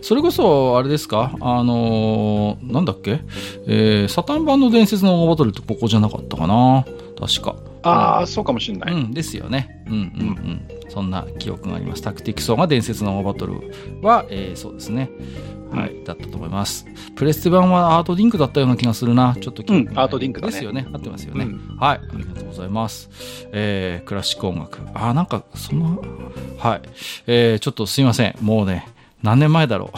[0.00, 1.36] それこそ、あれですか？
[1.40, 3.20] あのーなんだっけ？
[3.68, 6.84] えー、サタン版の伝説のオーバトルってここじゃなかったかな？
[7.18, 7.54] 確か。
[7.84, 8.92] ああ、そうかもしんない。
[8.92, 9.84] うん、ですよね。
[9.86, 10.60] うんうんうん。
[10.92, 12.02] そんな記憶があります。
[12.02, 13.54] タクティクソーが伝説のオーバトル
[14.02, 15.10] は、えーそうですね。
[15.70, 16.84] はい、だったと思います。
[17.16, 19.34] プレステ版はアートリンクだったような気がするな。
[19.40, 20.86] ちょっとうんアートリンクだねですよね。
[20.92, 21.46] 合ってますよね。
[21.46, 23.08] うんはい、ありがとうございます。
[23.52, 24.80] えー、クラシック音楽。
[24.92, 25.98] あー、なんか、そんな、
[26.58, 26.82] はい。
[27.26, 28.34] えー、ちょっとすいません。
[28.42, 28.86] もうね、
[29.22, 29.92] 何年前だろ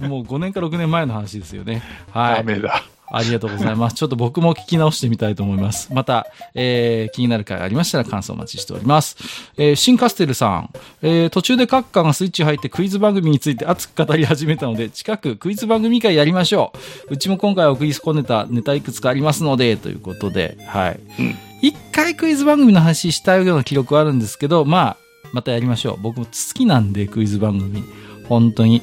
[0.00, 0.02] う。
[0.08, 1.82] もう5年か6年前の話ですよね。
[2.10, 2.36] はい。
[2.38, 2.82] ダメだ。
[3.12, 3.96] ありがとうございます。
[3.96, 5.92] ちょっと僕も聞き直してみたいと思います。
[5.92, 9.16] また、えー気になる回ありましたら感想お待ちしております。
[9.56, 10.70] えーシンカステルさん、
[11.02, 16.72] えー途中でカッカーがスイッチ入ってクイズ番組について熱く語り始めたので、近くクイズ番組会やりましょ
[17.10, 17.14] う。
[17.14, 21.00] うちも今回は送り込んでたネタいくつかありますので、ということで、はい。
[21.18, 24.96] うん一回クイズ番組の話したような記録はあるんですけど、まあ、
[25.34, 25.96] またやりましょう。
[26.00, 27.84] 僕も好きなんで、クイズ番組。
[28.30, 28.80] 本当に。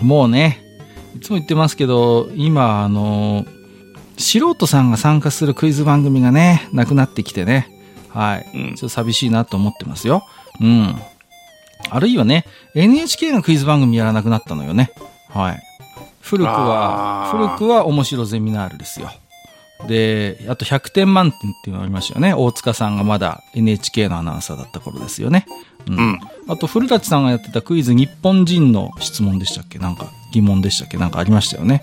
[0.00, 0.62] もうね、
[1.16, 3.44] いつも言ってますけど、今、あの、
[4.16, 7.68] 素人さんが参加するクイズ番組がね、なくなってきてね。
[8.08, 8.50] はい。
[8.54, 10.24] うんちょっと寂しいなと思ってますよ。
[10.60, 10.94] うん。
[11.90, 12.44] あるいはね、
[12.74, 14.92] NHK がクイズ番組やらなくなったのよね。
[15.28, 15.62] はい。
[16.20, 19.10] 古くは、古くは面白ゼミナールですよ。
[19.88, 22.34] で、あと100点満点っていうのがありましたよね。
[22.34, 25.46] 大塚さんがまだ NHK のアナウンサーだった頃ですよね。
[25.88, 26.20] うんうん。
[26.48, 29.80] あと、古舘さんがやってたクイズ日本人の質問でしたっけ？
[29.80, 30.96] なんか疑問でしたっけ？
[30.96, 31.82] なんかありましたよね。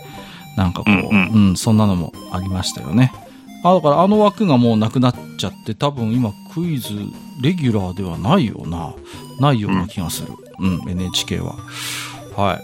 [0.57, 3.13] なんかこう、うんうん、そんなのもありましたよね。
[3.63, 6.89] あ、だからあの枠がもうなくなっちゃって、多分今クイズ
[7.41, 8.93] レギュラーではないよな。
[9.39, 10.33] ないような気がする。
[10.59, 11.55] うん、NHK は。
[12.35, 12.61] はい。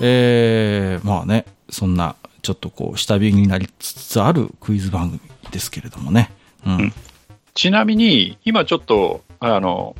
[0.00, 6.30] えー、まあね、そんな、ちょっとこう、下火になりつつあるクイズ番組ですけれどもね。
[6.66, 6.76] うん。
[6.76, 6.92] うん
[7.54, 9.94] ちなみに、今ちょっと、あの、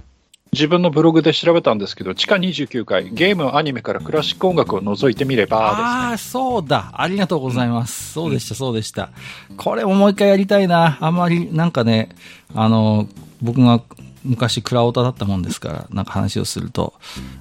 [0.52, 6.92] 自分のブログで調べたんですけど、地下29回、ゲーム、アニメからクラシック音楽を除いてみればああー、そうだ。
[6.92, 8.12] ありがとうございます。
[8.12, 9.08] そうでした、そうでした。
[9.56, 10.98] これももう一回やりたいな。
[11.00, 12.10] あんまり、なんかね、
[12.54, 13.08] あの、
[13.40, 13.80] 僕が
[14.24, 16.92] 昔クラオタだったもんですから、なんか話をすると、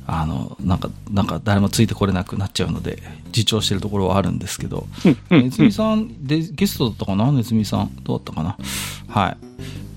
[0.07, 3.03] あの、なんか、なんか誰もついてこれなくなっちゃうので、
[3.35, 4.87] 自重してるところはあるんですけど、
[5.29, 7.29] ネズミさんでゲストだったかな？
[7.33, 7.91] ネズミさん。
[8.03, 8.57] どうだったかな？
[9.09, 9.37] はい。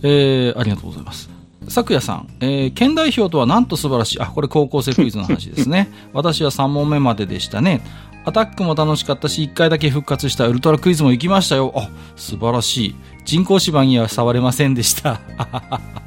[0.02, 1.30] えー、ありがとうございます。
[1.68, 4.20] 昨夜さん、えー、県代表とはなんと素晴らしい。
[4.20, 5.90] あ、これ高校生クイズの話ですね。
[6.12, 7.82] 私は3問目まででしたね。
[8.26, 11.72] アタックも楽しかったし、1回だけ復活したウルトラクイズも行きましたよ。
[11.76, 12.94] あ、素晴らしい。
[13.24, 15.20] 人工芝には触れませんでした。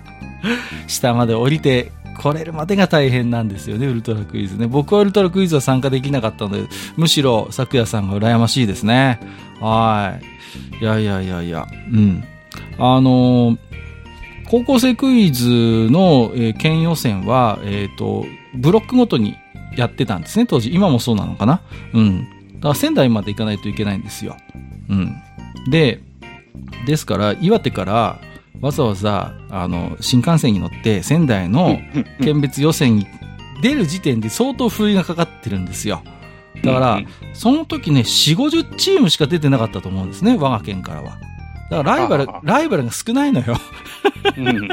[0.87, 4.67] 下まで降りて来れるまでが大変なんですよね、ウルトラクイズね。
[4.67, 9.19] 僕はウルトラクイズは参加できなかったので、むしろ昨夜さんが羨ましいですね。
[9.59, 10.19] は
[10.81, 10.83] い。
[10.83, 12.23] いやいやいやいや、うん。
[12.79, 13.57] あのー
[14.49, 15.45] 高校生クイズ
[15.89, 19.35] の、えー県予選は、えっ、と、ブロックごとに
[19.75, 20.73] やってたんですね、当時。
[20.73, 21.61] 今もそうなのかな？
[21.93, 22.21] うん。
[22.55, 24.37] だから仙台まで行かないといけないんですよ。
[24.89, 25.15] うん。
[25.69, 26.01] で、
[26.85, 28.19] ですから、岩手から
[28.61, 31.77] わざわざ、あの、新幹線に乗って仙台の
[32.21, 33.05] 県別予選に
[33.61, 36.01] 出る時点で相当不意がかかってるんですよ。
[36.63, 37.01] だから、
[37.33, 41.19] その時ね、4、50チームしか出てなかったと思うんですね、我が県からは。
[41.69, 43.57] だからライバルライバルが少ないのよ。
[44.37, 44.69] うん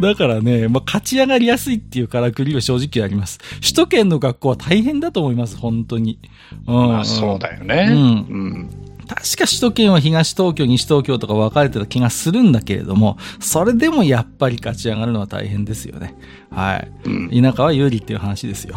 [0.00, 3.38] だからね、まあ、勝ち上がりやすいっていうからくりは正直あります。
[3.60, 6.18] 首都圏の学校は大変だと思います、本当に。
[6.66, 7.88] うん、まあそうだよね。
[7.90, 8.70] うんうん
[9.06, 16.14] 確か首都圏は東東京、西東京とか分かれてた気がするんだけれども、それでもやっぱり勝ち上がるのは大変ですよね。
[16.50, 16.90] はい。
[17.04, 18.76] うん田舎は有利っていう話ですよ。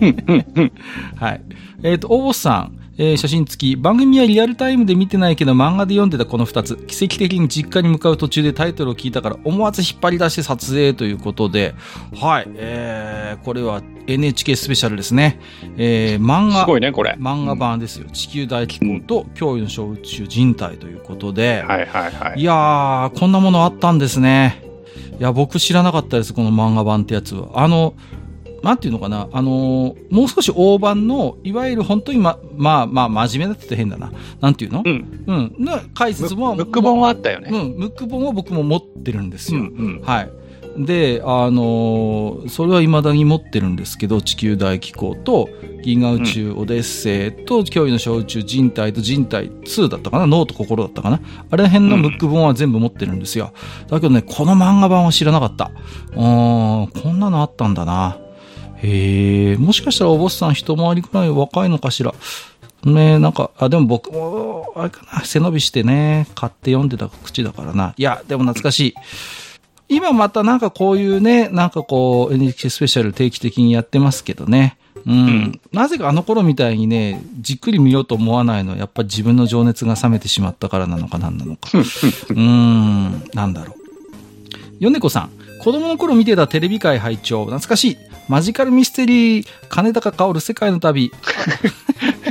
[1.16, 1.40] はい。
[1.82, 3.76] えっ、と、大ボスさん、えー写真付き。
[3.76, 6.76] 番組はリアルタイムで見てないけど漫画で読んでたこの2つ。
[6.76, 11.76] 奇跡的に実家に向かう途中でタイトルを聞いたから思わず引っ張り出して撮影ということで、
[12.20, 12.48] はい。
[12.56, 15.38] えー、これは NHK スペシャルですね。
[15.76, 16.60] えー、漫画。
[16.60, 17.16] すごいね、これ。
[17.20, 18.08] 漫画版ですよ。
[18.12, 22.42] 地球大気候と驚異の小宇宙人体ということで、はいはいはいい、。
[22.42, 24.64] やー、こんなものあったんですね。
[25.20, 27.48] いや、僕知らなかったです、この漫画版ってやつは。
[27.54, 27.94] あの、
[28.62, 34.12] なんていうのかな、あのーもう少し大判の、いわゆる本当にま、まあまあ、真面目だって変だな。
[34.40, 34.82] なんていうの？
[34.84, 35.24] うん。
[35.26, 35.54] うん。
[35.58, 37.50] な解説も、ムック本はあったよね。
[37.52, 39.60] うん、ムック本は僕も持ってるんですよ。
[39.60, 40.30] うんうんはい。
[40.76, 45.48] で、あのーそれは未だに持ってるんですけど、地球大気候と、
[45.82, 50.26] 銀河宇宙オデッセイと、驚異の小宇宙人体と人体2だったかな？
[50.26, 51.20] 脳と心だったかな？
[51.50, 53.52] あれ辺のムック本は全部持ってるんですよ。
[53.88, 55.70] だけどね、この漫画版は知らなかった。
[56.12, 58.18] うーん、こんなのあったんだな。
[58.82, 62.14] へえ、もしかしたらおボスさん一回りくらい若いのかしら。
[62.84, 67.94] ねなんか、あ、でも僕も、あれかな、背伸びしてね、買って読んでた口だからな。
[67.96, 68.94] いや、でも懐かしい。
[69.88, 74.76] 今またなんかこういうね、なんかこう NHK スペシャル定期的にやってますけどね。
[75.06, 75.60] うん。
[75.72, 81.70] なぜかあの頃みたいにね、じっくり見ようと思わないのはやっぱ自分の情熱が冷めてしまったからなのか何なのか。
[81.78, 83.76] うーん、なんだろう。
[84.78, 87.96] 米子さん、子供の頃見てたテレビ界拝聴懐かしい。
[88.28, 91.12] マジカルミステリー、金高薫世界の旅。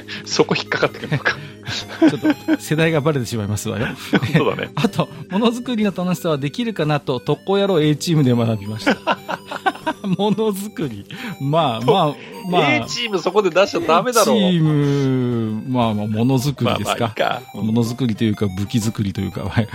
[0.26, 1.36] そこ引っかかってくるのか。
[2.00, 2.12] ちょっ
[2.56, 3.88] と世代がバレてしまいますわよ。
[4.36, 4.72] そうだね。
[4.76, 8.98] あと、ものづくりの楽しさはできるかなと、特攻野郎 A チームで学びました。
[10.08, 11.06] ものづくり。
[11.42, 12.16] まあまあ、
[12.50, 12.76] まあ。
[12.76, 14.38] A チームそこで出しちゃダメだろう。
[14.38, 17.42] チーム、まあまあ、ものづくまありですか。
[17.54, 19.68] ものづくりというか、武器作りというか、えっ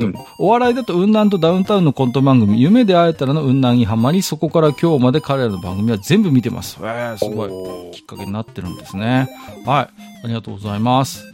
[0.00, 6.78] と、お笑いだと、雲南とダウンタウンのコント番組、夢で会えたらの雲南にハマり、そこから今日まで彼らの番組は全部見てます。
[6.80, 7.46] えー、すご
[7.88, 7.92] い。
[7.92, 9.28] きっかけになってるんですね。
[9.66, 9.79] はい。
[9.80, 11.24] ありがとうございます。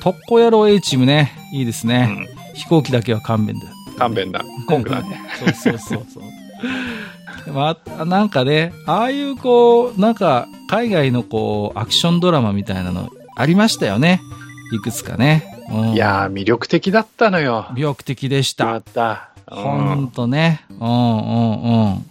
[0.00, 1.32] 特攻野郎 A チームね。
[1.52, 2.28] いいですね。
[2.54, 3.66] 飛行機だけは勘弁だ。
[3.98, 4.42] 勘弁だ。
[4.66, 5.20] コングだね。
[5.38, 7.52] そうそうそうそう。
[7.52, 14.20] まあ、なんかね、ああいうこう、なんか、海外のこう、アクションドラマみたいなのありましたよね。
[14.72, 15.48] いくつかね。
[15.70, 17.66] うんいやー、魅力的だったのよ。
[17.72, 18.54] 魅力的でし。
[18.58, 19.54] やったた。
[19.54, 20.64] ほんとね。
[20.70, 22.06] うんうんうん。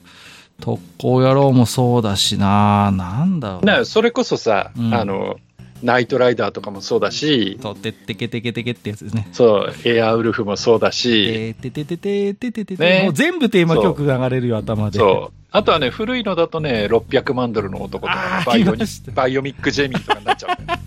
[0.60, 2.91] 特攻野郎もそうだしな。
[2.91, 3.65] なんだろう。
[3.65, 5.38] ね、それこそさ、うんあの、
[5.83, 9.27] ナイトライダーとかもそうだし、と、てってけてけてけってやつですね。
[9.31, 14.99] そう、エアウルフもそうだし、ててててててててもう全部テーマ曲が流れるよ、頭で。
[14.99, 15.41] そう。
[15.51, 20.79] あとはね、古いのだとね、600万ドルの男とか、バイオミック・ジェミーとかになっちゃうんだよ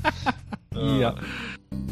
[0.76, 1.14] うんいや、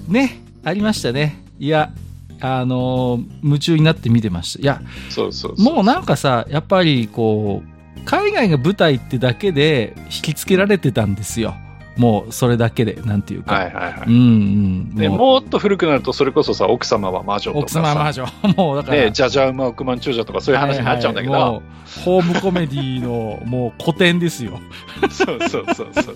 [0.09, 1.43] ね、ありましたね。
[1.59, 1.93] いや、
[2.41, 4.63] あのー夢中になって見てました。
[4.63, 4.81] いや、
[5.11, 5.75] そうそうそう。
[5.75, 11.55] もうなんかさ、やっぱりこう、海外が舞台ってだけで引きつけられてたんですよ。
[11.97, 13.55] もうそれだけで、なんていうか。
[13.55, 14.03] はいはいはい。
[14.07, 14.95] うんうん。
[14.95, 18.27] でもっと古くなると、それこそさ、奥様は魔女とか奥さ、様魔女。
[18.57, 19.03] もうだから。
[19.03, 21.61] ね、じゃじゃ馬億万長者とかそういう話になっちゃうんだけど、はいはい
[22.05, 24.61] ホームコメディのもう古典ですよ。
[25.11, 26.15] そうそうそうそうそう。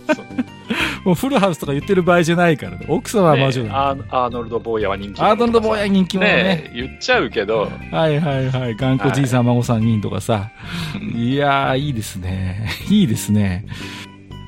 [1.05, 2.87] もうフルハウスとか言ってる場合じゃないからね。
[2.89, 3.91] 奥様は魔女ねだ。
[3.91, 6.43] アーアーノルド・ボーヤは人気アーノルド・ボーヤ人気者ね。
[6.43, 8.74] ね言っちゃうけど、はいはいはい。
[8.74, 10.51] 頑固じいさん、孫さん人とかさ。
[11.14, 12.68] いやー、いいですね。
[12.89, 13.66] いいですね。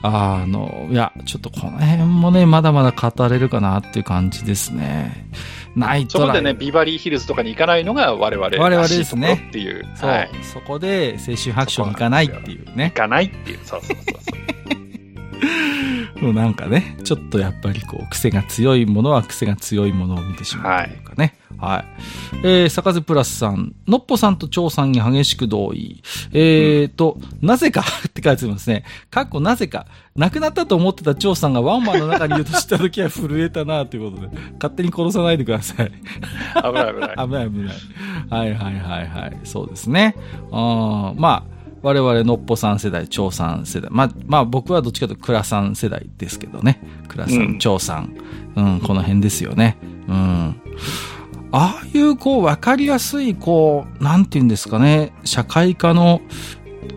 [0.02, 5.28] あの、いや、ちょっとこの辺もね、まだまだ語れるかなっていう感じですね。
[5.74, 9.84] ナイトライそこでね、ビバリーヒルズとかに行かないのが我々我々ですねっていう。
[9.96, 10.30] そう、はい。
[10.42, 12.94] そこで青春白書に行かないっていうね行。
[12.94, 13.58] かないっていう。
[13.64, 14.57] そうそうそうそう。
[16.20, 21.34] もうなんかね、ちょっとやっぱりこう、癖が強いものは癖が強いものを見てしまうというかね。
[21.58, 21.84] はい。
[22.44, 26.02] えー、坂津プラスさん、のっぽさんと張さんに激しく同意。
[26.32, 28.84] えーと、なぜか って書いてますね。
[29.10, 29.86] かっこなぜか。
[30.16, 35.92] 亡くなったと思ってた張さんがワンマンの中にいると知った時は震えたなということで、勝手に殺さないでください。
[36.56, 37.16] 危ない危ない。
[37.26, 37.76] 危ない危ない。
[38.30, 39.38] はいはいはいはい。
[39.44, 40.14] そうですね。
[40.50, 43.90] あーまあ、我々のっぽさん世代、長さん世代。
[43.92, 46.80] まあ、まあ僕はどっちかというと倉さん世代ですけどね。
[47.08, 48.14] 倉さん、うん長さん。
[48.56, 49.76] うん、この辺ですよね。
[50.08, 50.60] うん。
[51.50, 55.12] ああいうこう分かりやすいこう、なんて言うんですかね。
[55.24, 56.20] 社会科の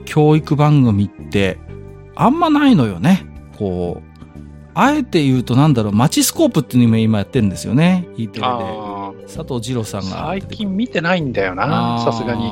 [0.06, 1.58] 教育番組って
[2.16, 3.26] あんまないのよね。
[3.58, 4.12] こう、
[4.74, 8.08] あえて言うとなんだろう、マチスコープっていうのを今やってるんですよね。
[8.18, 8.48] E テレで。
[8.48, 12.52] あ佐藤二郎さんーが最近見てないんだよな、さすがに。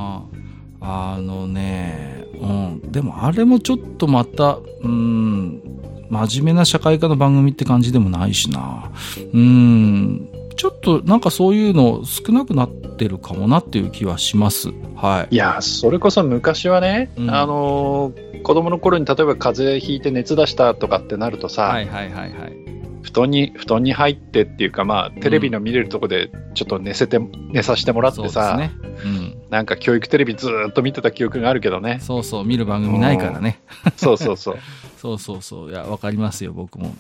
[0.82, 2.91] あのね、うん。
[2.91, 5.61] でもあれもちょっとまた、うん、
[6.09, 8.91] 真面目な社会科の番組って感じでもないしな。
[9.33, 10.29] うん。
[10.55, 14.69] ちょっとなんかそういうの少なくなってるかもなっていう気はします。
[14.95, 15.35] はい。
[15.35, 22.53] いや、それこそ昔はね、うんあのー子供の頃に例えば風邪ひいて熱出したとかってなるとさ、はいはいはいはい。
[23.01, 28.71] 布団に、布団に入ってっていうか、まあ、テレビの見れるとこでちょっと寝せて、寝させてもらっそうですてさ、ね。
[29.03, 29.28] うん。
[29.49, 31.99] なんか教育テレビずーっと見てた記憶があるけどね。
[32.01, 33.59] そうそう、見る番組ないからね。
[33.97, 34.57] そうそうそう。
[34.97, 35.69] そうそうそう。
[35.69, 36.95] いや、わかりますよ、僕も。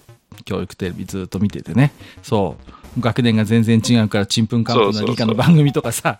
[0.45, 1.91] 教育テレビずっと見ててね。
[2.23, 2.57] そ
[2.97, 3.01] う。
[3.01, 6.19] 学年が全然違うから、ちんぷんかんぷんの理科の番組とかさ。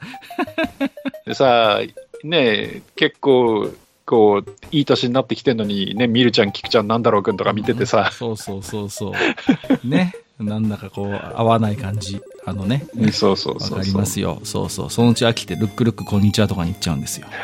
[1.25, 1.80] でさ、
[2.23, 3.71] ねえ結構、
[4.05, 9.88] こう、いい年になってきてんのに、ね、みるちゃん、きくちゃん、なんだろうくんとか見ててさ、そうそうそうそう。
[9.88, 10.13] ね。
[10.40, 12.22] なんだかこう、合わない感じ。
[12.46, 12.88] あのね。
[13.12, 13.78] そうそうそうそう。
[13.78, 14.40] わかりますよ。
[14.44, 14.90] そうそう。
[14.90, 17.28] そのうち飽きて、ルックルックこんにちはとかに行っちゃうんですよ。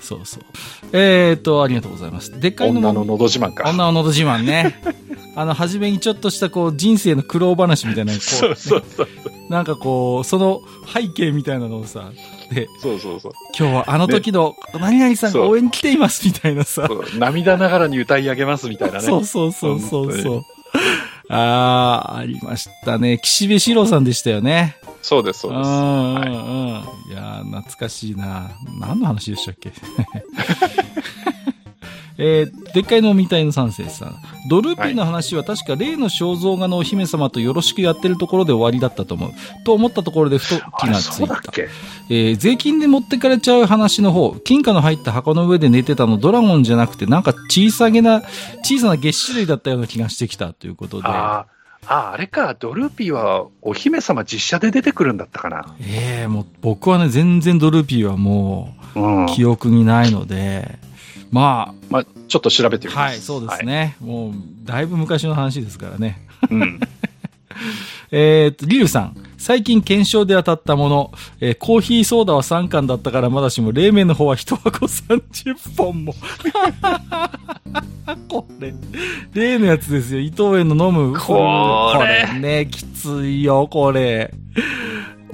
[0.00, 0.44] そうそう。
[0.92, 2.38] えーと、ありがとうございます。
[2.40, 3.68] でっかいのも女ののど自慢か。
[3.68, 4.80] 女ののど自慢ね。
[5.34, 9.08] あの、初めにちょっとしたこう、人生の苦労話みたいな、こう、そうそうそう。
[9.48, 10.60] なんかこう、その
[10.92, 12.12] 背景みたいなのをさ、
[12.50, 13.32] で、そうそうそう。
[13.58, 16.88] 今日はあの時の何々さんが応援に来ていますみたいなさ、
[17.18, 19.00] 涙ながらに歌い上げますみたいなね。
[19.00, 20.42] そうそうそうそうそう。
[21.30, 23.18] あー、ありましたね。
[23.22, 24.76] 岸辺四郎さんでしたよね。
[25.02, 25.68] そうです、そうです。
[25.68, 26.72] うんうんうん。
[26.74, 28.50] はいい、やー、懐かしいな。
[28.78, 29.72] 何の話でしたっけ？
[32.20, 34.16] えー、でっかいのみたいの三世さん。
[34.50, 39.30] ドルーピーの話は確か例の肖像画のお姫様とよろしくやってるところで終わりだったと思う。
[39.64, 41.28] と思ったところでふと気がつい。
[41.28, 41.68] たけ？
[42.10, 48.22] えー税金で持ってかれちゃう話の方、金貨の入った箱の上で寝てたのドラゴンじゃなくて、なんか小さげな、
[48.64, 51.06] 小さな月種類だったような気がしてきたということで。
[51.06, 51.58] あー
[51.90, 55.74] あれか、ドルーピーはお姫様実写で出てくるんだったかな。
[55.80, 59.24] ええもう僕はね、全然ドルーピーはもうん。
[59.26, 60.78] う記憶にないので、
[61.30, 63.12] ままあ、ちょっと調べてみあ、ます。
[63.12, 63.96] はい、そうですね。
[64.00, 64.32] もう、
[64.64, 66.26] だいぶ昔の話ですからね。
[66.42, 66.54] はい。
[66.54, 66.80] うん。
[68.10, 69.16] えー、と、リュウさん。
[69.36, 76.14] 最近検証で当たったもの、えーコーヒーソーダは3缶だったからまだしも、冷麺の方は1箱30本も。
[78.28, 78.74] これ、
[79.32, 80.20] 例のやつですよ。
[80.20, 81.18] 伊藤園の飲む。
[81.18, 84.32] これこれね、きついよ、これ。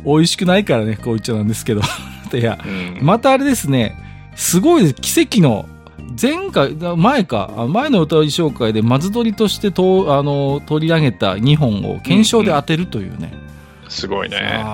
[0.04, 1.80] 美味しくないからね、こう言っちゃなんですけど。
[2.34, 3.96] いや、うんまたあれですね、
[4.34, 4.94] すごい。
[4.94, 5.66] 奇跡の、
[6.20, 13.32] 前回、前か、あ前の歌い紹介で、松鳥としてとあの取り上げた2本を検証で当てるというね。
[13.88, 14.64] すごいね。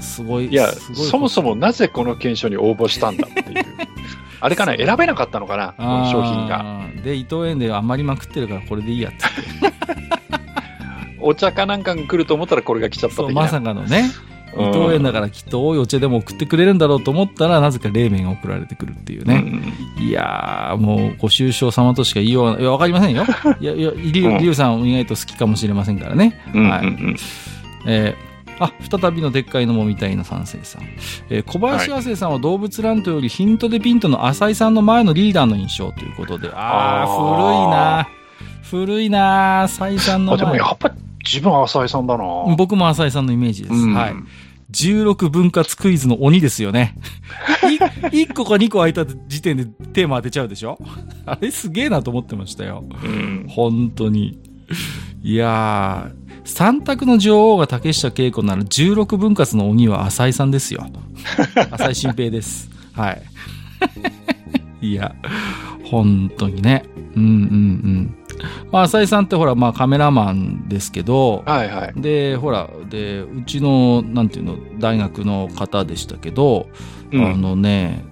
[0.00, 0.46] すごい。
[0.46, 3.64] いや、そもそもなぜこの検証に応募したんだっていう。
[4.40, 6.84] あれかな、選べなかったのかな、この商品が。
[7.04, 9.18] で、伊藤園で余りまくってるから、これでいいやって
[11.20, 14.10] お茶かなんかが来ると思ったらこれが来ちゃったまさかのね。
[14.58, 19.36] 伊うん藤園だからきっと多いお茶でも送ってくれるんだろうと思ったら、なぜか冷麺が送られてくるっていうね。
[19.98, 22.60] うんいやー、もう、ご愁傷様としか言いようがない。
[22.62, 23.24] いや、わかりませんよ。
[23.60, 26.40] いや、いや、りゅう、うんりゅうさん意外と好きかもしれませんからね。
[26.54, 26.96] うんはい
[27.86, 30.82] えーあ、再びのでっかいのもみたいな三世さん。
[31.30, 36.48] えー小林亜生さんは動物ランドよりヒントでピントの浅井さんの前のリーダーの印象ということで。
[36.54, 38.08] ああー、古いな
[38.62, 40.58] 古いな浅井さんのあでも前。
[40.58, 40.94] やっぱり
[41.24, 42.24] 自分は浅井さんだな。
[42.56, 43.74] 僕も浅井さんのイメージです。
[43.74, 44.14] うんはい。
[44.72, 46.96] 16分割クイズの鬼ですよね。
[47.70, 47.76] い
[48.26, 50.78] 1個か2個空いた時点でテーマ当てちゃうでしょ？
[51.26, 52.84] あれすげえなと思ってましたよ。
[53.04, 53.46] うん。
[53.48, 54.38] 本当に。
[55.22, 60.86] いやー、三択の女王が竹下恵子なら16分割の鬼は浅井さんですよ。
[61.70, 62.70] 浅井新平です。
[62.92, 63.22] はい。
[64.90, 65.14] いや、
[65.84, 66.84] 本当にね。
[67.14, 68.14] うんうんうん。
[68.70, 72.00] まあ、浅井さんってほら、まあカメラマンですけど、はいはい。
[72.00, 76.68] で、ほら、で、うちの、なんていうの、大学の方でしたけど、
[77.12, 78.04] うんあのね、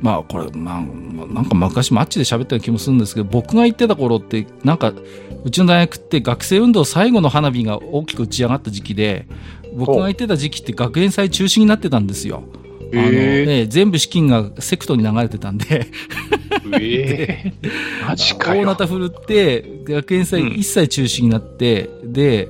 [0.00, 4.92] まあこれ、まあ、なんか昔マッチで喋ったような気もするんですけど、僕が行ってた頃って、なんか、
[5.44, 9.26] うちの大学って学生運動最後の花火が大きく打ち上がった時期で、
[9.76, 12.42] 僕が行ってた時期って学園祭中止になってたんですよ。
[12.92, 15.86] あのえええ全部資金がセクトに流れてたんで、
[16.72, 17.70] ええ
[18.06, 18.62] マジかよ。
[18.62, 22.48] 大なた振るって、学園祭一切中止になって、で、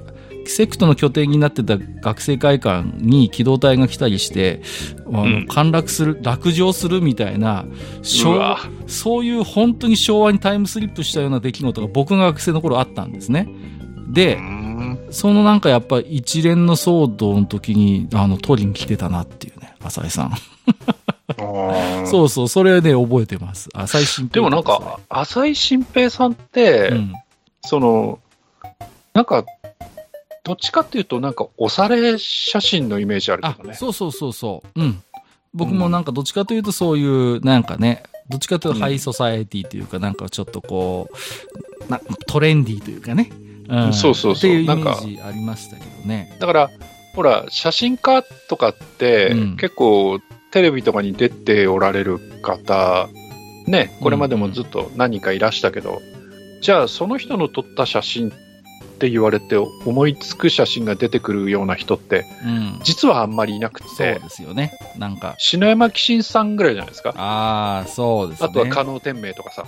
[0.48, 4.62] セクトの拠点になってた学生会館に機動隊が来たりして、
[5.06, 5.46] あのうん。
[5.48, 7.66] 陥落する、落城するみたいな、
[8.02, 8.58] 昭うわ。
[8.86, 13.48] そういう本当に昭和にタイムスリップしたような出来事が僕が学生の頃あったんですね。
[14.08, 14.98] でう、ん。
[15.10, 19.54] そのなんかやっぱ一連の騒動の時に、あの、取りに来てたなっていう。
[19.54, 20.32] ね、浅井さん。
[22.06, 23.68] そうそう、それね、覚えてます。
[23.74, 27.12] 浅井新でもなんか、浅井新平さんって、うん。
[27.62, 28.20] その、
[29.12, 29.44] なんか、
[30.44, 33.74] どっちかっていうと、なんか、押され写真のイメージあるあけど、ね。
[33.74, 34.80] そうそうそうそう。
[34.80, 35.02] うん。
[35.52, 41.08] 僕もなんかどっちかというとそういう、なんかね、どっちかというとハイソサエティというか、なんかちょっとこ
[41.88, 43.30] う、なトレンディーというかね。
[43.68, 46.36] うんそうそうそうっていうイメージありましたけどね。
[46.38, 46.70] だから、
[47.16, 49.56] ほら、写真家とかって、うん。
[49.56, 53.08] 結構、テレビとかに出ておられる方、
[53.66, 56.00] ね、これまでもずっと何人かいらしたけど、
[56.60, 58.32] じゃあ、その人の撮った写真っ
[58.96, 62.80] て言われて、思いつく写真が出てくるような人って、うん。
[62.82, 64.72] 実はあんまりいなくそうて、ですよね。
[64.98, 67.14] なんか、篠山紀信さんぐらいじゃないですか？
[67.16, 68.48] ああ、そうですね。
[68.50, 69.64] あとは加納天明とかさ、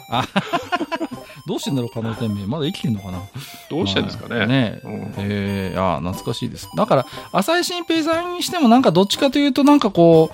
[1.46, 2.46] どうしてんだろう、加納天明？
[2.46, 3.22] まだ生きてんのかな？
[3.70, 4.36] どうしてんですかね？
[4.38, 6.68] まあねうんえー、ああ、懐かしいです。
[6.76, 10.30] だから、浅井新平さんにしてもなんかどっちかというとなんかこ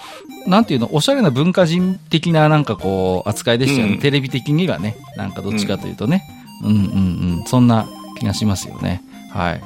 [0.46, 3.94] う、なんていうの、おしゃれな文化人的ななんかこう、扱いでしたよね。
[3.94, 4.96] うんテレビ的にはね。
[5.16, 6.24] なんかどっちかというとね。
[6.62, 6.78] うん、うん、う
[7.42, 7.86] んそんな
[8.18, 9.02] 気がしますよね。
[9.30, 9.62] はい。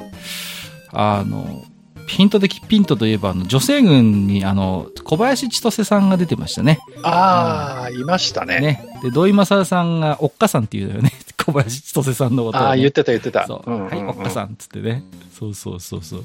[0.93, 1.65] あの、
[2.09, 6.81] ヒント的ピントといえば、あの、女性軍に、あの、小林千歳さんが出てましたね。
[7.03, 8.61] ああ、いましたね。
[8.61, 8.99] ね。
[9.03, 11.13] で、土井正さんが、おっかさんっていうのよね。
[11.37, 12.67] 小林千歳さんのことを、ね。
[12.67, 13.47] ああ、言ってた言ってた。
[13.47, 13.71] そう。
[13.71, 15.03] んんんはい、おっかさんっつってね。
[15.39, 16.25] そうそうそうそう。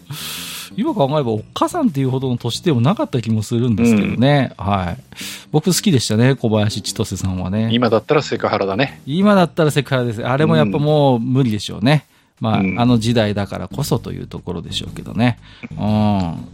[0.76, 4.54] 今考えれば、おっかさんっていうほどの年でもなかった気もするんですけどね。
[4.58, 5.04] はい。
[5.52, 7.70] 僕好きでしたね、小林千歳さんはね。
[7.72, 9.02] 今だったらセクハラだね。
[9.06, 10.26] 今だったらセクハラです。
[10.26, 12.06] あれもやっぱもう無理でしょうね。
[12.40, 15.40] まあ、うんあの時代だからこそというところでしょうけどね。
[15.72, 15.78] うん。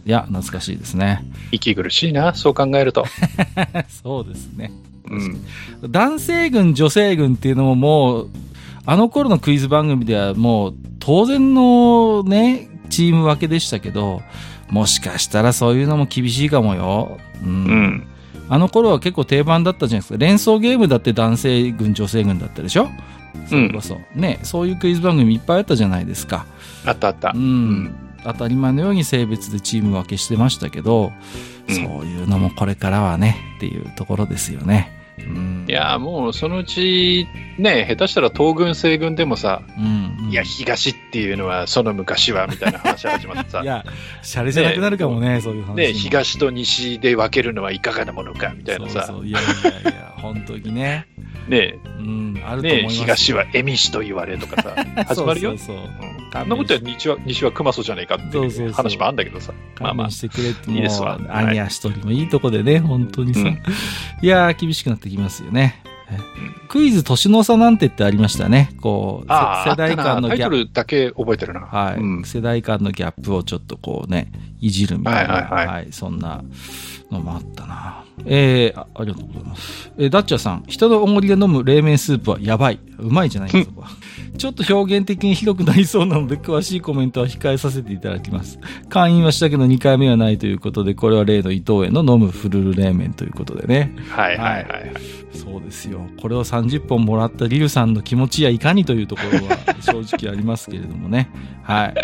[0.06, 1.24] いや、懐かしいですね。
[1.52, 3.04] 息苦しいな、そう考えると。
[4.02, 4.70] そうですね。
[5.82, 5.90] うん。
[5.90, 8.28] 男性軍、女性軍っていうのももう、
[8.86, 14.22] あの頃のクイズ番組ではもう当然のね、チーム分けでしたけど、
[14.70, 17.18] もしかしたらそういうのも厳しいかもよ。
[17.44, 17.50] うん。
[17.50, 18.06] うん。
[18.48, 20.18] あの頃は結構定番だったじゃないですか。
[20.18, 22.88] 連想ゲームだって男性軍、女性軍だったでしょ？
[23.46, 24.00] それこそ。
[24.14, 26.46] ね、そういうクイズ番組いっぱいあったじゃないですか。
[26.84, 27.38] あったあったう。
[27.38, 27.94] ん。
[28.24, 34.99] 当たり前のように性別でチーム分けしてましたけど、うんそういうのもこれからはね、っていうところですよね。
[35.26, 35.66] うん。
[35.68, 43.84] いや、もうそのうち、ね、下手したら東軍西軍でもさ、うん、うんいや、東っていうのはその昔は、みたいな話始まってさ い、や、
[44.22, 45.74] シャレじゃなくなるかもね、そういう話も。
[45.74, 49.42] ね、東と西で分けるのはいかがなものか、みたいなさそう、いやい
[49.84, 51.06] やいや、本当にね。
[51.48, 52.96] ね、うん、あると思いね、ます。
[52.96, 54.74] 東は恵美氏と言われとかさ、
[55.06, 55.58] 始まるよ。
[55.58, 59.52] そうそうそううんあんなことは西は、西は熊曽じゃねえかっていそう話もあるんだけどさ。
[59.80, 60.10] まあまあ。
[60.10, 63.40] してくれっていいですわアニアしとりもいいとこでね、本当にさ。
[63.40, 63.58] うん
[64.22, 65.82] いやー、厳しくなってきますよね。
[66.68, 68.70] クイズ年の差なんてってありましたね。
[68.80, 70.56] こう、世代間のタイトギャップ。
[70.56, 71.60] ルだけ覚えてるな。
[71.60, 76.42] はい、うん世代間のギャップをちょっとこうね、いじるみたいな、はいはいはいそんな
[77.10, 77.99] のもあったな。
[78.26, 79.92] えー、あありがとうございます。
[79.98, 82.80] えーダッチャーさん、人のおごりで飲む冷麺スープはやばい。
[82.98, 83.88] うまいじゃないですか。
[84.36, 88.58] ちょっと表現的にひどくなりそうなので、詳しいコメントは控えさせていただきます。
[88.88, 93.94] 会員はしたけど2回目はないということで、これは例の伊藤園の飲むフルル冷麺ということでね。
[94.08, 94.92] はいはいはいはい。
[95.32, 96.06] そうですよ。
[96.20, 101.30] これを30本もらったリルさんの気持ちやいかにというところは正直ありますけれどもね。
[101.62, 101.94] はい。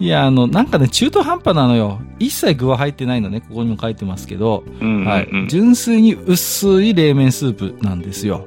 [0.00, 2.00] いや、あの、なんかね、中途半端なのよ。
[2.18, 5.28] 一切具は入ってないのね、ここにも書いてますけど、うんうんうんはい。
[5.48, 8.46] 純粋に薄い冷麺スープなんですよ。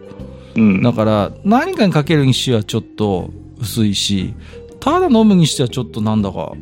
[0.56, 4.34] うんだから、何かにかけるにしてはちょっと薄いし、
[4.80, 6.54] ただ飲むにしてはちょっとなんだか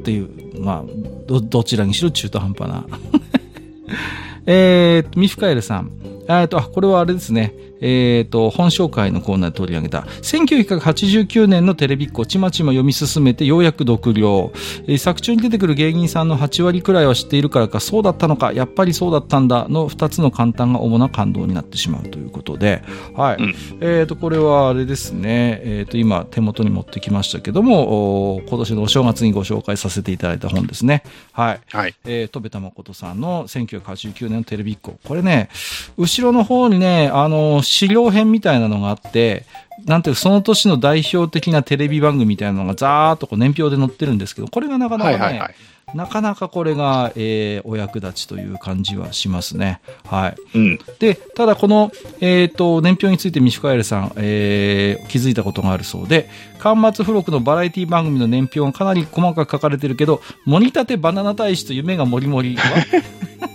[0.00, 0.84] っていう、まあ、
[1.26, 2.86] ど、どちらにしろ中途半端な。
[4.46, 5.90] えーと、ミフカエルさん。
[6.28, 7.54] えっと、あ、これはあれですね。
[7.80, 14.52] えっ、と、本紹介のコーナーで取り上げた、1989年のテレビっ子、ちまちま読み進めてようやく読了。
[14.86, 22.82] えー作中に出てくる芸人さんの8割くらいは知っているからか、そうだったのか、やっぱりそうだったんだ、の2つの簡単が主な感動になってしまうということで、
[23.14, 23.36] はい。
[23.42, 25.60] うんえっ、と、これはあれですね。
[25.64, 31.02] えっ、と、今、手元に持ってきましたけども、お今年のお正月にご紹介させていただいた本ですね。
[31.32, 31.60] はい。
[31.70, 31.94] はい。
[32.04, 34.98] えー、戸部田誠さんの1989年のテレビっ子。
[35.04, 35.48] これね、
[35.96, 39.44] 後ろの方にね、あの、資料編みたいなのがあって、
[39.86, 45.54] なんていうかその年の代表的なテレビ番組みたいなのがざーっとこう年表で載ってるんですけど、これがなかなかね、はいはいはい。
[45.94, 49.80] なかなかこれが、えーお役立ちという感じはしますね。
[50.04, 50.36] はい。
[50.56, 50.78] うん。
[50.98, 62.84] で、ただこの、えっ、と、年表についてミシュカエルさん、えー気づいたことがあるそうで、端末付録のバラエティ番組の年表がかなり細かく書かれてるけど、もぎたてバナナ大使と夢が MORI MORIは？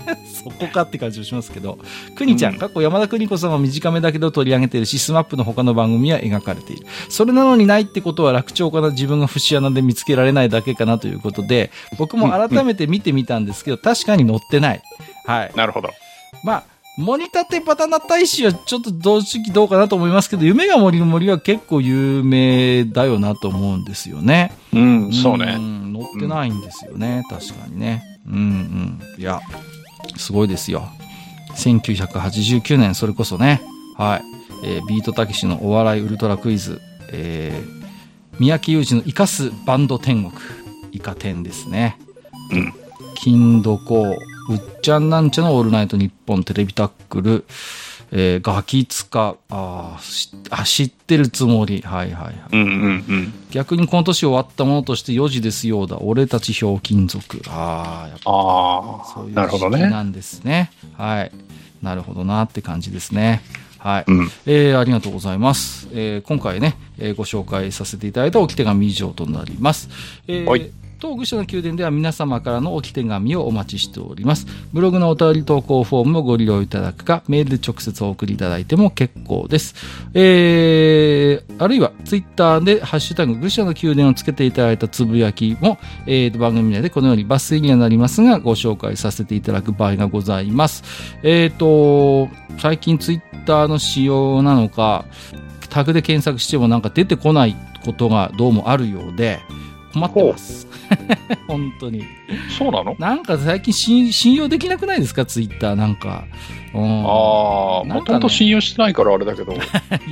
[0.46, 1.80] そこかって感じもしますけど、
[2.16, 6.86] くにちゃん、うん過去山田邦子さんは短めだけど取り上げてるし、 SMAPの他の番組は書かれている。
[7.10, 14.82] それなのにないってことは楽勝かな、自分が節穴で見つけられないだけかなということで、僕も改めて見てみたんですけど、確かに載ってない。
[15.26, 15.52] はい。
[15.56, 15.90] なるほど。
[16.44, 16.64] まあ、
[16.98, 24.54] もぎたてバナナ大使はちょっと同時期どうかなと思いますけど、夢が森の森は結構有名だよなと思うんですよね。
[24.74, 25.58] うん、そうね。
[25.58, 28.02] ん載ってないんですよね、確かにね。
[28.28, 29.22] うんうん。
[29.22, 29.42] いや、
[30.18, 30.90] すごいですよ。
[31.56, 33.62] 1989年、それこそね、
[33.98, 34.24] はい。
[34.64, 36.82] えービートたけしのお笑いウルトラクイズ、
[37.12, 37.86] えー
[38.40, 40.34] 三宅裕二の生かすバンド天国、
[40.92, 41.98] イカ天ですね。
[42.52, 42.74] うん。
[43.16, 44.04] 金どこ、
[44.50, 47.46] うっちゃんなんちゃのオールナイトニッポンテレビタックル、
[48.12, 49.98] えーガキツカ、あ
[50.52, 51.82] あ、知ってるつもり。
[51.82, 52.36] はいはいはい。
[52.54, 53.34] うんうんうん。
[53.52, 55.98] 逆にこの年終わったものとして4時ですようだ。
[56.00, 57.42] 俺たちひょうきん族。
[57.48, 58.24] ああ、やっぱ
[59.14, 59.78] そういうなるほどね。
[59.80, 60.72] 時期なんですね。
[60.98, 61.32] はい。
[61.82, 63.42] なるほどなって感じですね。
[63.80, 64.06] はい。
[64.08, 64.32] うん。
[64.46, 65.88] えーありがとうございます。
[65.92, 69.90] えー今回ね、えーご紹介させていただいた置き手紙以上となります。
[70.28, 70.70] えーはい
[71.06, 74.48] 当愚者の宮殿では皆様からの置き手紙をお待ちしております。
[74.74, 79.76] ブログのお便り投稿フォームをご利用いただくか、メールで直接お送りいただいても結構です。
[80.16, 85.78] えー、あるいはツイッターでハッシュタグ愚者の宮殿をつけていただいたつぶやきも、
[86.08, 90.84] えー、番組内でこのように抜粋にはなりますが、ご紹介させていただく場合がございます。
[91.22, 95.06] えーと、最近ツイッターの仕様なのか、
[95.70, 99.40] タグで検索してもなんか出てこないことがどうもあるようで、
[99.94, 100.75] 困ってます。
[101.48, 102.04] 本当に。
[102.58, 102.96] そうなの？
[103.00, 105.26] なんか最近信信用できなくないですか？
[105.26, 106.26] ツイッターなんか。
[106.76, 109.54] うんああ、もともと信用してないからあれだけど。
[109.56, 109.58] い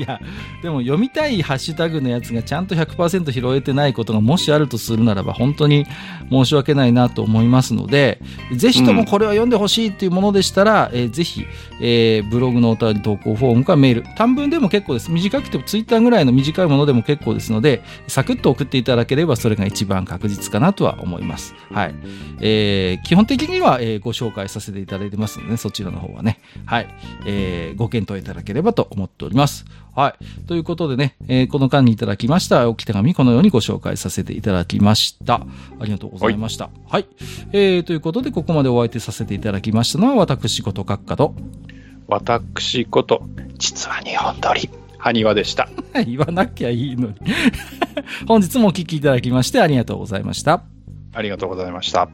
[0.08, 0.20] や、
[0.62, 5.86] でも読みたいハッシュタグのやつがちゃんと100%拾えてないことがもしあるとするならば、本当に
[6.32, 8.20] 申し訳ないなと思いますので、
[8.56, 11.46] ぜひともこれは読んでほしいっていうものでしたら、えーぜひ、
[11.82, 15.12] えーブログのお便り投稿フォームかメール、短文でも結構です。
[15.12, 21.54] 短くてもツイッターぐらいの短いものでも結構ですので、サクッと送っていただければそれが一番確実かなとは思います。
[21.72, 21.96] はい。
[22.40, 26.88] えー基本的には、えーご紹介させていただいてますので、ね、そちらの方はね、はい。
[27.26, 29.66] えーご検討いただければと思っております。
[29.96, 30.46] はい。
[30.46, 35.36] ということでね、えーこの間にいただきましたおき手紙、このようにご紹介させていただきました。
[35.80, 36.70] ありがとうございました。
[36.88, 37.06] はい。
[37.52, 41.36] えーということで、ここまでお相手させていただきましたのは、私こと閣下と、
[42.08, 43.24] 私こと、
[43.58, 45.70] 実は日本撮り、埴輪でした。
[46.06, 47.16] 言わなきゃいいのに。
[48.28, 50.64] 本日もお聞きいただきましてありがとうございました。
[51.14, 52.10] ありがとうございました。